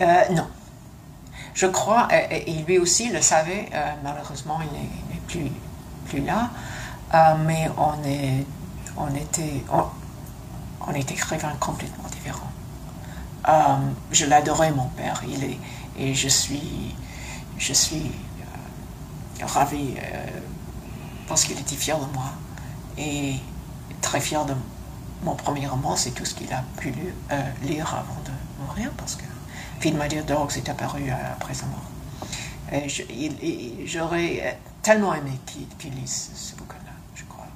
Euh, 0.00 0.06
non. 0.32 0.48
Je 1.52 1.66
crois, 1.66 2.08
et, 2.10 2.50
lui 2.66 2.78
aussi 2.78 3.10
le 3.10 3.20
savait, 3.20 3.68
malheureusement 4.02 4.58
il 4.66 4.72
n'est 4.80 5.20
plus, 5.26 5.50
plus 6.08 6.22
là, 6.24 6.48
mais 7.44 7.68
on, 7.76 8.02
est, 8.08 8.46
on, 8.96 9.14
était, 9.14 9.64
on, 9.70 9.84
on 10.86 10.94
est 10.94 11.10
écrivains 11.10 11.56
complètement 11.60 12.08
différents. 12.10 12.52
Euh, 13.48 13.52
je 14.12 14.24
l'adorais, 14.24 14.70
mon 14.70 14.88
père, 15.00 15.20
il 15.28 15.44
est, 15.44 15.58
et 15.98 16.14
je 16.14 16.28
suis, 16.28 16.94
je 17.58 17.72
suis 17.74 18.12
ravie 19.42 19.94
euh, 19.98 20.26
parce 21.28 21.44
qu'il 21.44 21.58
était 21.58 21.76
fier 21.76 21.98
de 21.98 22.06
moi 22.14 22.24
et 22.96 23.34
très 24.00 24.20
fier 24.20 24.44
de 24.44 24.54
mon 25.22 25.34
premier 25.34 25.66
roman, 25.66 25.96
c'est 25.96 26.10
tout 26.12 26.24
ce 26.24 26.34
qu'il 26.34 26.52
a 26.52 26.62
pu 26.78 26.92
euh, 27.32 27.40
lire 27.62 27.86
avant 27.92 28.20
de 28.24 28.64
mourir 28.64 28.90
parce 28.96 29.16
que 29.16 29.22
My 29.88 30.08
Dear 30.08 30.24
Dogs 30.24 30.56
est 30.56 30.68
apparu 30.68 31.02
euh, 31.10 31.14
après 31.32 31.54
sa 31.54 31.66
mort. 31.66 31.82
Et 32.72 32.88
je- 32.88 33.02
il- 33.10 33.42
il- 33.42 33.86
J'aurais 33.86 34.58
tellement 34.82 35.14
aimé 35.14 35.32
qu'il 35.46 35.66
qu'il 35.78 35.92
lise 35.94 36.30
ce, 36.34 36.54
bouquin-là, 36.56 36.92
je 37.14 37.24
crois. 37.24 37.46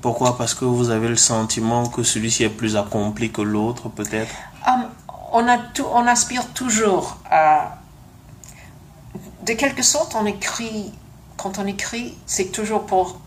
Pourquoi? 0.00 0.36
Parce 0.36 0.54
que 0.54 0.64
vous 0.64 0.90
avez 0.90 1.08
le 1.08 1.16
sentiment 1.16 1.86
que 1.86 2.02
celui-ci 2.02 2.42
est 2.44 2.48
plus 2.48 2.76
accompli 2.76 3.30
que 3.30 3.42
l'autre, 3.42 3.88
peut-être? 3.88 4.34
Um, 4.66 4.84
on, 5.32 5.46
a 5.46 5.58
tout, 5.58 5.84
on 5.92 6.06
aspire 6.06 6.46
toujours 6.48 7.18
à. 7.30 7.61
De 9.42 9.54
quelque 9.54 9.82
sorte, 9.82 10.14
on 10.14 10.26
écrit. 10.26 10.92
Quand 11.36 11.58
on 11.58 11.66
écrit, 11.66 12.16
c'est 12.26 12.52
toujours 12.52 12.86
pour. 12.86 13.20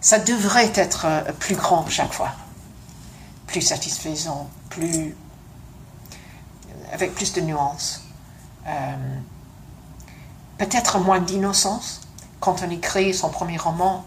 Ça 0.00 0.18
devrait 0.18 0.72
être 0.74 1.06
euh, 1.06 1.32
plus 1.32 1.56
grand 1.56 1.88
chaque 1.88 2.12
fois. 2.12 2.32
Plus 3.46 3.62
satisfaisant, 3.62 4.48
plus. 4.70 5.14
avec 6.92 7.14
plus 7.14 7.32
de 7.32 7.40
nuances. 7.40 8.02
Euh, 8.66 9.18
Peut-être 10.58 11.00
moins 11.00 11.18
d'innocence. 11.20 12.02
Quand 12.38 12.62
on 12.62 12.70
écrit 12.70 13.12
son 13.14 13.30
premier 13.30 13.56
roman, 13.56 14.04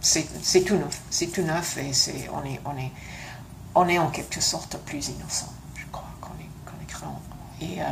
c'est 0.00 0.62
tout 0.64 0.76
neuf. 0.76 1.00
C'est 1.10 1.26
tout 1.28 1.42
neuf 1.42 1.76
et 1.78 1.90
on, 2.32 2.44
est, 2.44 2.60
on, 2.64 2.76
est, 2.78 2.92
on 3.74 3.88
est 3.88 3.98
en 3.98 4.08
quelque 4.10 4.40
sorte 4.40 4.76
plus 4.78 5.08
innocent, 5.08 5.52
je 5.74 5.84
crois, 5.90 6.08
qu'en 6.20 6.28
é- 6.38 6.50
qu'en 6.64 6.80
écrivant. 6.82 7.20
Et, 7.60 7.82
euh, 7.82 7.84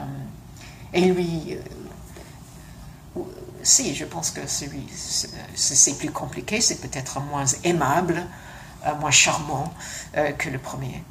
et 0.95 1.01
lui, 1.07 1.59
euh, 3.17 3.21
si, 3.65 3.95
je 3.97 4.05
pense 4.05 4.31
que 4.31 4.43
c'est 4.47 5.99
plus 5.99 6.11
compliqué, 6.11 6.61
c'est 6.61 6.81
peut-être 6.81 7.21
moins 7.21 7.47
aimable, 7.65 8.25
euh, 8.87 8.95
moins 8.95 9.11
charmant 9.11 9.75
euh, 10.17 10.31
que 10.33 10.49
le 10.49 10.59
premier, 10.59 11.03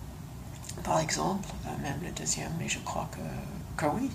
par 0.84 1.00
exemple, 1.00 1.50
même 1.82 2.00
le 2.02 2.12
deuxième, 2.12 2.52
mais 2.58 2.70
je 2.70 2.80
crois 2.80 3.10
que, 3.12 3.86
que 3.86 3.92
oui, 3.92 4.10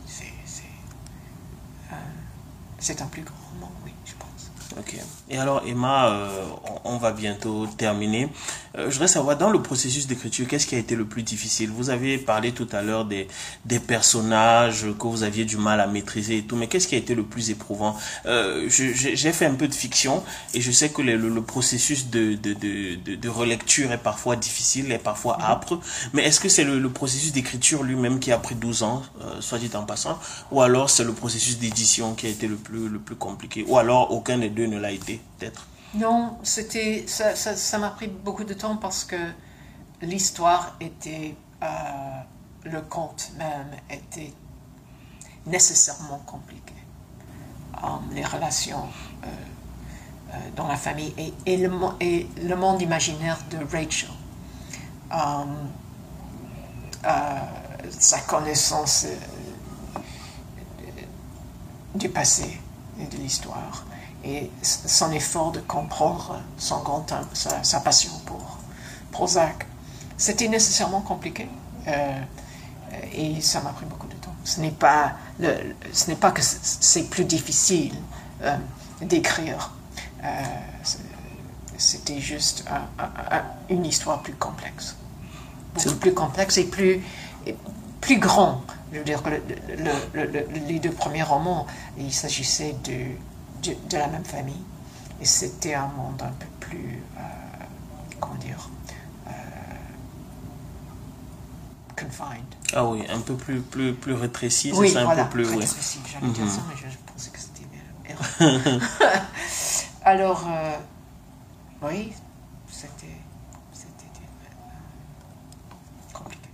c'est 2.81 3.03
un 3.03 3.07
plus 3.07 3.23
grand 3.23 3.37
roman, 3.53 3.73
oui, 3.85 3.93
je 4.07 4.15
pense. 4.15 4.48
Ok. 4.79 4.95
Et 5.31 5.37
alors, 5.39 5.63
Emma, 5.67 6.09
euh, 6.11 6.29
on, 6.85 6.95
on 6.95 6.97
va 6.99 7.11
bientôt 7.11 7.67
terminer. 7.77 8.29
Euh, 8.77 8.87
je 8.89 8.93
voudrais 8.93 9.09
savoir, 9.09 9.37
dans 9.37 9.51
le 9.51 9.61
processus 9.61 10.07
d'écriture, 10.07 10.47
qu'est-ce 10.47 10.69
qui 10.69 10.77
a 10.77 10.79
été 10.79 10.95
le 10.95 11.05
plus 11.05 11.25
difficile? 11.25 11.71
Vous 11.71 11.91
avez 11.91 12.17
parlé 12.17 12.53
tout 12.53 12.69
à 12.71 12.81
l'heure 12.81 13.05
des, 13.05 13.27
des 13.65 13.81
personnages 13.81 14.87
que 14.99 15.07
vous 15.09 15.25
aviez 15.25 15.45
du 15.45 15.57
mal 15.57 15.81
à 15.81 15.89
maîtriser 15.89 16.39
et 16.39 16.43
tout, 16.43 16.55
mais 16.55 16.69
qu'est-ce 16.69 16.87
qui 16.87 16.95
a 16.95 16.99
été 16.99 17.17
le 17.17 17.25
plus 17.25 17.51
éprouvant? 17.51 17.97
Euh, 18.27 18.69
J'ai 18.69 19.33
fait 19.33 19.47
un 19.47 19.55
peu 19.55 19.67
de 19.67 19.75
fiction 19.75 20.23
et 20.55 20.61
je 20.61 20.71
sais 20.71 20.91
que 20.91 21.03
le, 21.03 21.17
le- 21.17 21.29
le 21.29 21.43
processus 21.43 22.07
de, 22.09 22.35
de, 22.35 22.53
de, 22.53 22.95
de, 22.95 23.15
de 23.17 23.29
relecture 23.29 23.91
est 23.91 23.99
parfois 23.99 24.37
difficile, 24.37 24.93
est 24.93 24.99
parfois 24.99 25.39
âpre, 25.43 25.81
mais 26.13 26.23
est-ce 26.23 26.39
que 26.39 26.49
c'est 26.49 26.65
le, 26.65 26.79
le 26.79 26.89
processus 26.91 27.33
d'écriture 27.33 27.83
lui-même 27.83 28.21
qui 28.21 28.31
a 28.31 28.39
pris 28.39 28.55
12 28.55 28.83
ans, 28.85 29.03
soit 29.41 29.59
dit 29.59 29.71
en 29.75 29.83
passant, 29.83 30.19
ou 30.53 30.63
alors 30.63 30.89
c'est 30.89 31.05
le 31.05 31.13
processus 31.13 31.59
d'édition 31.59 32.15
qui 32.15 32.27
a 32.27 32.31
été 32.31 32.47
le 32.47 32.57
plus, 32.57 32.89
le 32.89 32.99
plus 33.01 33.17
compliqué, 33.17 33.65
ou 33.67 33.77
alors 33.77 34.13
aucun 34.13 34.39
des 34.39 34.51
deux 34.51 34.68
l'a 34.77 34.91
été, 34.91 35.21
peut-être 35.39 35.67
Non, 35.95 36.39
c'était 36.43 37.05
ça, 37.07 37.35
ça, 37.35 37.57
ça 37.57 37.79
m'a 37.79 37.91
pris 37.91 38.09
beaucoup 38.09 38.45
de 38.45 38.55
temps 38.55 38.77
parce 38.77 39.05
que 39.05 39.17
l'histoire 40.03 40.77
était, 40.81 41.35
euh, 41.63 41.67
le 42.65 42.81
conte 42.83 43.33
même 43.37 43.71
était 43.91 44.33
nécessairement 45.47 46.19
compliqué. 46.27 46.75
Euh, 47.83 47.87
les 48.13 48.25
relations 48.25 48.87
euh, 49.25 50.37
dans 50.57 50.69
la 50.69 50.77
famille 50.77 51.15
et, 51.47 51.57
le, 51.57 51.69
monde 51.69 52.83
imaginaire 52.83 53.39
de 53.51 53.59
Rachel. 53.73 54.11
Sa 57.99 58.21
connaissance 58.21 59.07
du 61.95 62.09
passé 62.11 62.61
et 63.01 63.07
de 63.07 63.17
l'histoire 63.17 63.85
et 64.29 64.51
son 64.63 65.11
effort 65.13 65.53
de 65.53 65.61
comprendre 65.61 66.41
son 66.59 66.81
grand 66.83 67.07
sa, 67.33 67.63
sa 67.65 67.81
passion 67.81 68.11
pour 68.27 68.59
Prozac. 69.13 69.67
C'était 70.17 70.49
nécessairement 70.49 71.01
compliqué 71.01 71.49
euh, 71.87 72.21
et 73.13 73.41
ça 73.41 73.61
m'a 73.61 73.71
pris 73.71 73.87
beaucoup 73.87 74.07
de 74.09 74.15
temps. 74.15 74.35
Ce 74.45 74.61
n'est 74.61 74.71
pas, 74.71 75.13
le, 75.39 75.55
ce 75.93 76.09
n'est 76.11 76.17
pas 76.17 76.31
que 76.33 76.43
c'est 76.43 77.05
plus 77.09 77.25
difficile 77.25 77.95
euh, 78.43 78.57
d'écrire. 79.01 79.73
Euh, 80.25 80.29
C'était 81.77 82.19
juste 82.21 82.65
un- 82.69 83.03
un- 83.05 83.37
un- 83.37 83.45
une 83.71 83.87
histoire 83.87 84.21
plus 84.23 84.35
complexe. 84.35 84.97
Beaucoup 85.75 85.95
plus 85.97 86.13
complexe 86.13 86.59
et 86.59 86.65
plus, 86.65 87.01
et 87.47 87.55
plus 88.01 88.19
grand. 88.19 88.63
Je 88.93 88.99
veux 88.99 89.05
dire 89.05 89.23
que 89.23 89.31
le- 89.31 89.43
le- 89.69 89.93
le- 90.13 90.25
le- 90.33 90.47
les 90.67 90.81
deux 90.81 90.91
premiers 90.91 91.23
romans, 91.23 91.67
il 91.97 92.13
s'agissait 92.13 92.75
de, 92.85 92.97
de, 93.63 93.75
de 93.91 93.97
la 93.97 94.07
même 94.09 94.25
famille. 94.25 94.63
Et 95.21 95.25
c'était 95.25 95.75
un 95.75 95.89
monde 95.89 96.23
un 96.23 96.33
peu 96.33 96.47
plus, 96.61 97.03
euh, 97.17 97.21
comment 98.21 98.37
dire, 98.37 98.69
euh, 99.27 99.31
confined. 101.97 102.45
Ah 102.75 102.85
oui, 102.85 103.05
un 103.11 103.21
peu 103.21 103.35
plus, 103.35 103.61
plus, 103.61 103.95
plus 103.95 104.13
rétréci, 104.15 104.71
c'est 104.71 104.77
Oui, 104.77 104.91
ça, 104.91 105.01
un 105.01 105.05
voilà, 105.05 105.25
peu 105.25 105.31
plus, 105.31 105.49
rétréci. 105.49 105.99
J'allais 106.13 106.33
dire 106.33 106.49
ça, 106.49 106.61
mais 106.69 106.77
je, 106.77 106.89
je 106.91 106.99
pensais 107.13 107.31
que 107.31 107.39
c'était 107.39 107.67
erreur. 108.09 108.81
Alors, 110.05 110.45
euh, 110.49 110.77
oui, 111.83 112.13
c'était 112.71 113.17
c'était, 113.73 114.07
euh, 114.23 116.13
compliqué. 116.13 116.49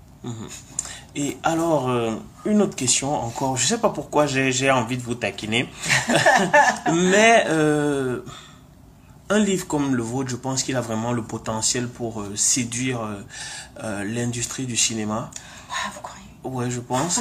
Et 1.16 1.36
alors, 1.44 1.90
euh, 1.90 2.16
une 2.44 2.60
autre 2.60 2.74
question 2.74 3.14
encore, 3.14 3.56
je 3.56 3.66
sais 3.66 3.78
pas 3.78 3.90
pourquoi 3.90 4.26
j'ai 4.26 4.70
envie 4.70 4.96
de 4.96 5.02
vous 5.02 5.14
taquiner, 5.14 5.68
mais 6.92 7.44
euh, 7.48 8.20
un 9.30 9.38
livre 9.38 9.66
comme 9.66 9.94
le 9.94 10.02
vôtre, 10.02 10.30
je 10.30 10.36
pense 10.36 10.64
qu'il 10.64 10.74
a 10.74 10.80
vraiment 10.80 11.12
le 11.12 11.22
potentiel 11.22 11.88
pour 11.88 12.20
euh, 12.20 12.34
séduire 12.34 13.00
l'industrie 14.04 14.66
du 14.66 14.76
cinéma. 14.76 15.30
Ah, 15.70 15.90
vous 15.94 16.00
croyez? 16.00 16.24
Ouais, 16.42 16.70
je 16.70 16.80
pense. 16.80 17.20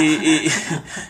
Et, 0.00 0.12
et, 0.12 0.50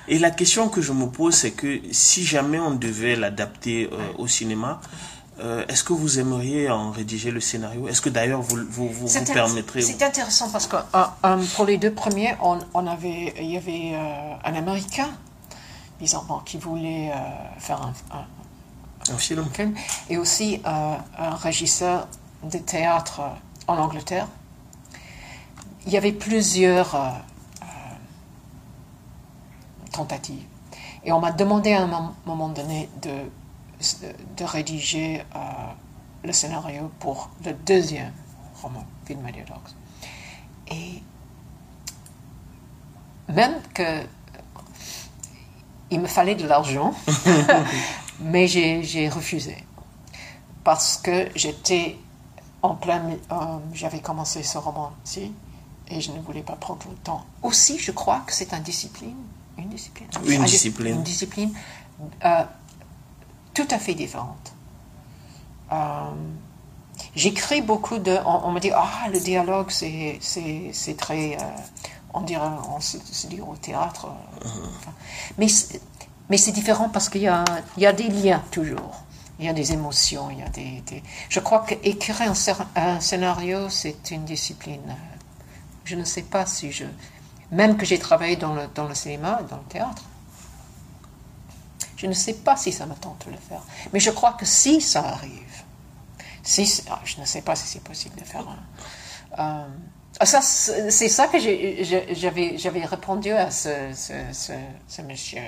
et 0.09 0.19
la 0.19 0.31
question 0.31 0.69
que 0.69 0.81
je 0.83 0.93
me 0.93 1.07
pose, 1.07 1.35
c'est 1.35 1.51
que 1.51 1.81
si 1.91 2.25
jamais 2.25 2.59
on 2.61 2.73
devait 2.73 3.17
l'adapter 3.17 3.91
au 4.17 4.29
cinéma, 4.29 4.81
euh, 5.41 5.65
est-ce 5.69 5.85
que 5.85 5.93
vous 5.93 6.19
aimeriez 6.19 6.69
en 6.71 6.91
rédiger 6.91 7.31
le 7.31 7.41
scénario? 7.41 7.89
Est-ce 7.89 8.01
que 8.01 8.09
d'ailleurs 8.09 8.41
vous 8.43 8.57
vous, 8.69 9.09
permettrez 9.33 9.83
C'est 9.83 10.03
intéressant 10.03 10.51
parce 10.51 10.67
que 10.67 10.77
euh, 10.77 11.05
euh, 11.25 11.45
pour 11.55 11.65
les 11.65 11.77
deux 11.79 11.93
premiers, 11.93 12.35
on, 12.43 12.59
on 12.75 12.87
avait, 12.87 13.35
il 13.39 13.51
y 13.53 13.57
avait 13.57 13.93
euh, 13.95 14.35
un 14.45 14.55
Américain, 14.55 15.09
bizarrement, 16.01 16.41
qui 16.41 16.59
voulait 16.59 17.13
faire 17.59 17.83
un, 17.83 17.93
un- 18.17 18.27
un 19.13 19.17
film 19.17 19.41
un 19.41 19.55
film, 19.55 19.75
et 20.11 20.19
aussi 20.19 20.61
un 20.65 21.35
régisseur 21.37 22.09
de 22.43 22.59
théâtre 22.59 23.21
en 23.67 23.77
Angleterre. 23.79 24.27
Il 25.87 25.93
y 25.93 25.97
avait 25.97 26.13
plusieurs 26.13 26.95
tentatives. 29.93 30.43
Et 31.05 31.13
on 31.13 31.21
m'a 31.21 31.33
demandé 31.33 31.73
à 31.73 31.83
un 31.83 31.87
mom- 31.87 32.13
moment 32.27 32.49
donné 32.49 32.89
de, 33.03 33.11
de 34.37 34.45
rédiger 34.45 35.21
euh, 35.35 35.39
le 36.25 36.33
scénario 36.33 36.91
pour 36.99 37.31
le 37.45 37.53
deuxième 37.53 38.13
roman, 38.63 38.85
Film 39.07 39.21
Media 39.23 39.45
Dogs. 39.45 39.73
Et 40.71 41.03
même 43.33 43.55
que 43.75 44.03
il 45.91 46.01
me 46.01 46.07
fallait 46.07 46.35
de 46.35 46.47
l'argent, 46.47 46.93
mais 48.21 48.47
j'ai 48.47 49.09
refusé. 49.09 49.57
Parce 50.65 50.99
que 50.99 51.29
j'étais 51.35 51.97
en 52.61 52.75
plein. 52.75 53.03
euh, 53.33 53.37
J'avais 53.73 54.01
commencé 54.01 54.43
ce 54.43 54.59
roman-ci 54.59 55.33
et 55.89 56.01
je 56.03 56.13
ne 56.13 56.21
voulais 56.21 56.43
pas 56.43 56.57
prendre 56.57 56.87
le 56.91 56.97
temps. 56.97 57.25
Aussi, 57.43 57.79
je 57.79 57.91
crois 57.93 58.21
que 58.27 58.33
c'est 58.35 58.53
une 58.53 58.63
discipline. 58.63 59.17
Une 59.57 59.71
discipline 59.71 60.09
Une 60.27 60.45
discipline. 60.45 60.97
Une 60.97 61.03
discipline 61.03 61.53
euh, 62.25 62.45
tout 63.59 63.75
à 63.75 63.79
fait 63.79 63.95
différente. 63.95 64.53
Euh, 65.73 65.77
J'écris 67.15 67.63
beaucoup 67.63 67.99
de. 67.99 68.17
On, 68.27 68.41
on 68.49 68.53
me 68.53 68.61
dit, 68.61 68.71
ah, 68.75 69.09
le 69.13 69.21
dialogue, 69.21 69.71
c'est 69.71 70.19
très. 70.97 71.37
euh, 71.37 71.41
on 72.15 72.21
dirait, 72.23 72.49
on 72.75 72.81
se, 72.81 72.99
se 72.99 73.27
dit 73.27 73.41
au 73.41 73.55
théâtre. 73.57 74.07
euh, 74.07 74.49
enfin. 74.77 74.93
mais 75.39 75.49
c'est- 75.49 75.81
mais 76.31 76.37
c'est 76.39 76.53
différent 76.53 76.89
parce 76.91 77.09
qu'il 77.09 77.23
y 77.23 77.29
a, 77.29 77.45
il 77.77 77.83
y 77.83 77.87
a 77.87 77.93
des 77.93 78.09
liens 78.09 78.43
toujours. 78.51 79.03
Il 79.39 79.47
y 79.47 79.49
a 79.49 79.53
des 79.53 79.73
émotions, 79.73 80.29
il 80.31 80.39
y 80.41 80.43
a 80.43 80.49
des. 80.49 80.83
des- 80.87 81.03
Je 81.29 81.41
crois 81.41 81.65
qu'écrire 81.67 82.21
un, 82.23 82.33
un 82.77 83.01
scénario, 83.01 83.69
c'est 83.71 84.11
une 84.11 84.25
discipline. 84.25 84.95
Je 85.85 85.95
ne 85.97 86.05
sais 86.05 86.23
pas 86.23 86.45
si 86.47 86.71
je. 86.73 86.85
Même 87.51 87.77
que 87.77 87.87
j'ai 87.87 87.99
travaillé 87.99 88.37
dans 88.37 88.55
le, 88.55 88.63
dans 88.75 88.87
le 88.89 88.95
cinéma, 88.95 89.41
dans 89.49 89.57
le 89.57 89.69
théâtre, 89.69 90.03
je 91.99 92.07
ne 92.07 92.13
sais 92.13 92.35
pas 92.35 92.57
si 92.57 92.73
ça 92.73 92.87
me 92.87 92.95
tente 92.95 93.27
de 93.27 93.33
le 93.33 93.37
faire. 93.37 93.63
Mais 93.93 94.01
je 94.01 94.11
crois 94.11 94.33
que 94.33 94.47
si 94.47 94.81
ça 94.81 95.01
arrive, 95.01 95.65
si, 96.45 96.83
ah, 96.89 97.01
je 97.05 97.21
ne 97.21 97.27
sais 97.27 97.43
pas 97.43 97.57
si 97.57 97.67
c'est 97.67 97.83
possible 97.83 98.15
de 98.17 98.25
faire 98.25 98.47
un. 98.49 98.59
euh, 99.39 99.69
ah, 100.21 100.27
ça, 100.27 100.41
c'est 100.41 101.09
ça 101.09 101.27
que 101.27 101.39
j'avais 101.39 102.85
répondu 102.85 103.33
à 103.33 103.51
ce, 103.51 105.03
monsieur 105.03 105.43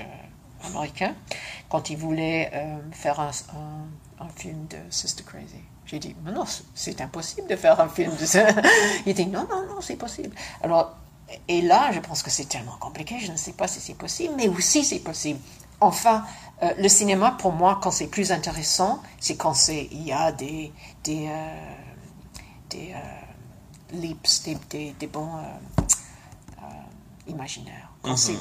américain 0.64 1.14
quand 1.68 1.88
il 1.88 1.96
voulait 1.96 2.50
euh, 2.52 2.78
faire 2.92 3.20
un, 3.20 3.30
film 4.36 4.66
de 4.66 4.76
Sister 4.90 5.24
Crazy. 5.24 5.62
J'ai 5.86 5.98
dit, 5.98 6.14
mais 6.24 6.32
non, 6.32 6.44
c'est 6.74 7.00
impossible 7.00 7.48
de 7.48 7.56
faire 7.56 7.80
un 7.80 7.88
film 7.88 8.14
de 8.14 8.26
ça. 8.26 8.48
il 9.06 9.14
dit, 9.14 9.26
non, 9.26 9.46
non, 9.48 9.66
non, 9.66 9.80
c'est 9.80 9.96
possible. 9.96 10.34
Alors, 10.62 10.96
et 11.48 11.62
là, 11.62 11.90
je 11.92 12.00
pense 12.00 12.22
que 12.22 12.30
c'est 12.30 12.44
tellement 12.44 12.76
compliqué, 12.78 13.18
je 13.20 13.32
ne 13.32 13.36
sais 13.36 13.52
pas 13.52 13.68
si 13.68 13.80
c'est 13.80 13.94
possible, 13.94 14.34
mais 14.36 14.48
aussi 14.48 14.84
c'est 14.84 14.98
possible. 14.98 15.38
Enfin, 15.80 16.24
euh, 16.62 16.72
le 16.78 16.88
cinéma, 16.88 17.32
pour 17.32 17.52
moi, 17.52 17.78
quand 17.82 17.90
c'est 17.90 18.06
plus 18.08 18.32
intéressant, 18.32 19.02
c'est 19.18 19.36
quand 19.36 19.54
il 19.68 20.02
y 20.02 20.12
a 20.12 20.30
des, 20.32 20.72
des, 21.04 21.26
euh, 21.28 21.72
des 22.68 22.92
euh, 22.94 23.96
leaps, 23.96 24.42
des, 24.42 24.56
des, 24.68 24.92
des 24.92 25.06
bons 25.06 25.38
imaginaires. 27.26 27.88
Quand 28.02 28.16
c'est 28.16 28.36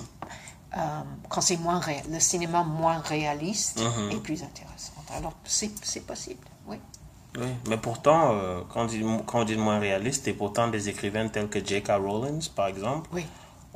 quand 1.30 1.42
c'est 1.42 1.58
moins 1.58 1.80
ré... 1.80 2.04
le 2.12 2.20
cinéma 2.20 2.64
moins 2.64 3.00
réaliste 3.00 3.80
Mhm. 3.82 4.12
est 4.12 4.20
plus 4.22 4.44
intéressant. 4.44 4.94
Alors, 5.18 5.34
c'est 5.44 6.06
possible, 6.06 6.46
oui. 6.68 6.78
Oui, 7.40 7.48
mais 7.68 7.78
pourtant, 7.78 8.38
quand, 8.70 8.82
on 8.82 8.86
dit, 8.86 9.04
quand 9.26 9.40
on 9.42 9.44
dit 9.46 9.56
moins 9.56 9.80
réaliste, 9.80 10.28
et 10.28 10.34
pourtant 10.34 10.68
des 10.68 10.88
écrivains 10.90 11.28
tels 11.28 11.50
que 11.50 11.64
J.K. 11.64 11.90
Rowling, 12.00 12.48
par 12.50 12.68
exemple, 12.68 13.10
Oui. 13.12 13.26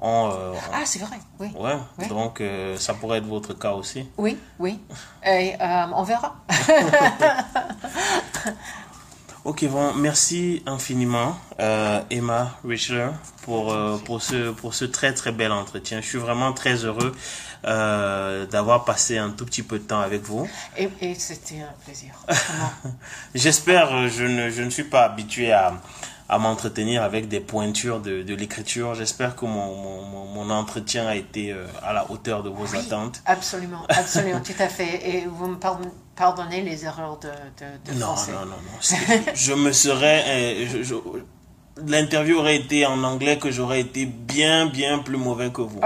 Euh, 0.01 0.53
Ah, 0.73 0.81
c'est 0.85 0.99
vrai, 0.99 1.17
oui. 1.39 1.51
ouais, 1.57 1.77
Oui. 1.99 2.07
donc 2.07 2.41
euh, 2.41 2.77
ça 2.77 2.93
pourrait 2.93 3.19
être 3.19 3.27
votre 3.27 3.53
cas 3.53 3.71
aussi. 3.73 4.07
Oui, 4.17 4.37
oui. 4.59 4.79
Et 5.25 5.53
euh, 5.61 5.85
on 5.95 6.03
verra. 6.03 6.35
Ok, 9.45 9.65
bon, 9.65 9.93
merci 9.95 10.63
infiniment, 10.65 11.35
Emma 12.09 12.51
Richler, 12.65 13.09
pour, 13.41 13.75
pour, 14.05 14.21
ce, 14.21 14.51
pour 14.51 14.73
ce 14.73 14.85
très 14.85 15.13
très 15.13 15.33
bel 15.33 15.51
entretien. 15.51 15.99
Je 15.99 16.07
suis 16.07 16.17
vraiment 16.17 16.53
très 16.53 16.75
heureux 16.85 17.13
d'avoir 17.65 18.85
passé 18.85 19.17
un 19.17 19.31
tout 19.31 19.45
petit 19.45 19.63
peu 19.63 19.79
de 19.79 19.83
temps 19.83 19.99
avec 19.99 20.21
vous. 20.23 20.47
Et, 20.77 20.87
et 21.01 21.13
c'était 21.15 21.59
un 21.59 21.73
plaisir. 21.83 22.13
J'espère, 23.35 24.07
je 24.07 24.23
ne, 24.23 24.49
je 24.49 24.61
ne 24.61 24.69
suis 24.69 24.85
pas 24.85 25.03
habitué 25.03 25.51
à, 25.51 25.73
à 26.29 26.37
m'entretenir 26.39 27.03
avec 27.03 27.27
des 27.27 27.39
pointures 27.39 27.99
de, 27.99 28.23
de 28.23 28.35
l'écriture. 28.35 28.95
J'espère 28.95 29.35
que 29.35 29.45
mon, 29.45 29.75
mon, 29.75 30.25
mon, 30.25 30.49
entretien 30.49 31.07
a 31.07 31.15
été 31.15 31.51
euh, 31.51 31.65
à 31.83 31.93
la 31.93 32.09
hauteur 32.11 32.43
de 32.43 32.49
vos 32.49 32.65
Oui, 32.65 32.77
attentes. 32.79 33.21
Absolument, 33.25 33.83
absolument, 33.89 34.39
tout 34.41 34.53
à 34.59 34.67
fait. 34.67 35.09
Et 35.09 35.25
vous 35.25 35.47
me 35.47 35.55
pardon- 35.57 35.91
pardonnez 36.15 36.61
les 36.61 36.85
erreurs 36.85 37.17
de, 37.19 37.27
de, 37.27 37.91
de 37.93 37.99
Non, 37.99 38.07
français. 38.07 38.31
non, 38.33 38.45
non, 38.45 38.55
non. 38.55 39.33
Je 39.33 39.53
me 39.53 39.71
serais... 39.71 40.23
euh, 40.27 40.67
je- 40.69 40.83
je- 40.83 40.95
L'interview 41.87 42.37
aurait 42.37 42.57
été 42.57 42.85
en 42.85 43.03
anglais 43.03 43.39
que 43.39 43.49
j'aurais 43.49 43.81
été 43.81 44.05
bien, 44.05 44.67
bien 44.67 44.99
plus 44.99 45.17
mauvais 45.17 45.49
que 45.51 45.61
vous. 45.61 45.79
Donc, 45.79 45.83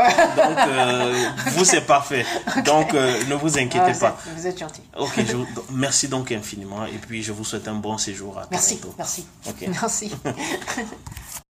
euh, 0.67 1.29
vous, 1.51 1.63
c'est 1.63 1.81
parfait. 1.87 2.25
Donc, 2.65 2.93
euh, 2.93 3.23
ne 3.29 3.35
vous 3.35 3.57
Ah, 3.57 3.61
inquiétez 3.61 3.93
vous, 3.93 3.99
pas. 3.99 4.17
êtes, 4.27 4.35
vous 4.37 4.47
êtes 4.47 4.59
gentil. 4.59 4.81
Ok, 4.99 5.13
je 5.25 5.37
merci 5.71 6.07
donc 6.09 6.31
infiniment. 6.33 6.85
Et 6.85 6.97
puis, 6.97 7.23
je 7.23 7.31
vous 7.31 7.45
souhaite 7.45 7.67
un 7.69 7.75
bon 7.75 7.97
séjour 7.97 8.37
à 8.37 8.47
Merci, 8.51 8.77
Toronto. 8.79 8.95
merci. 8.97 9.25
Ok. 9.47 9.65
Merci. 9.67 10.11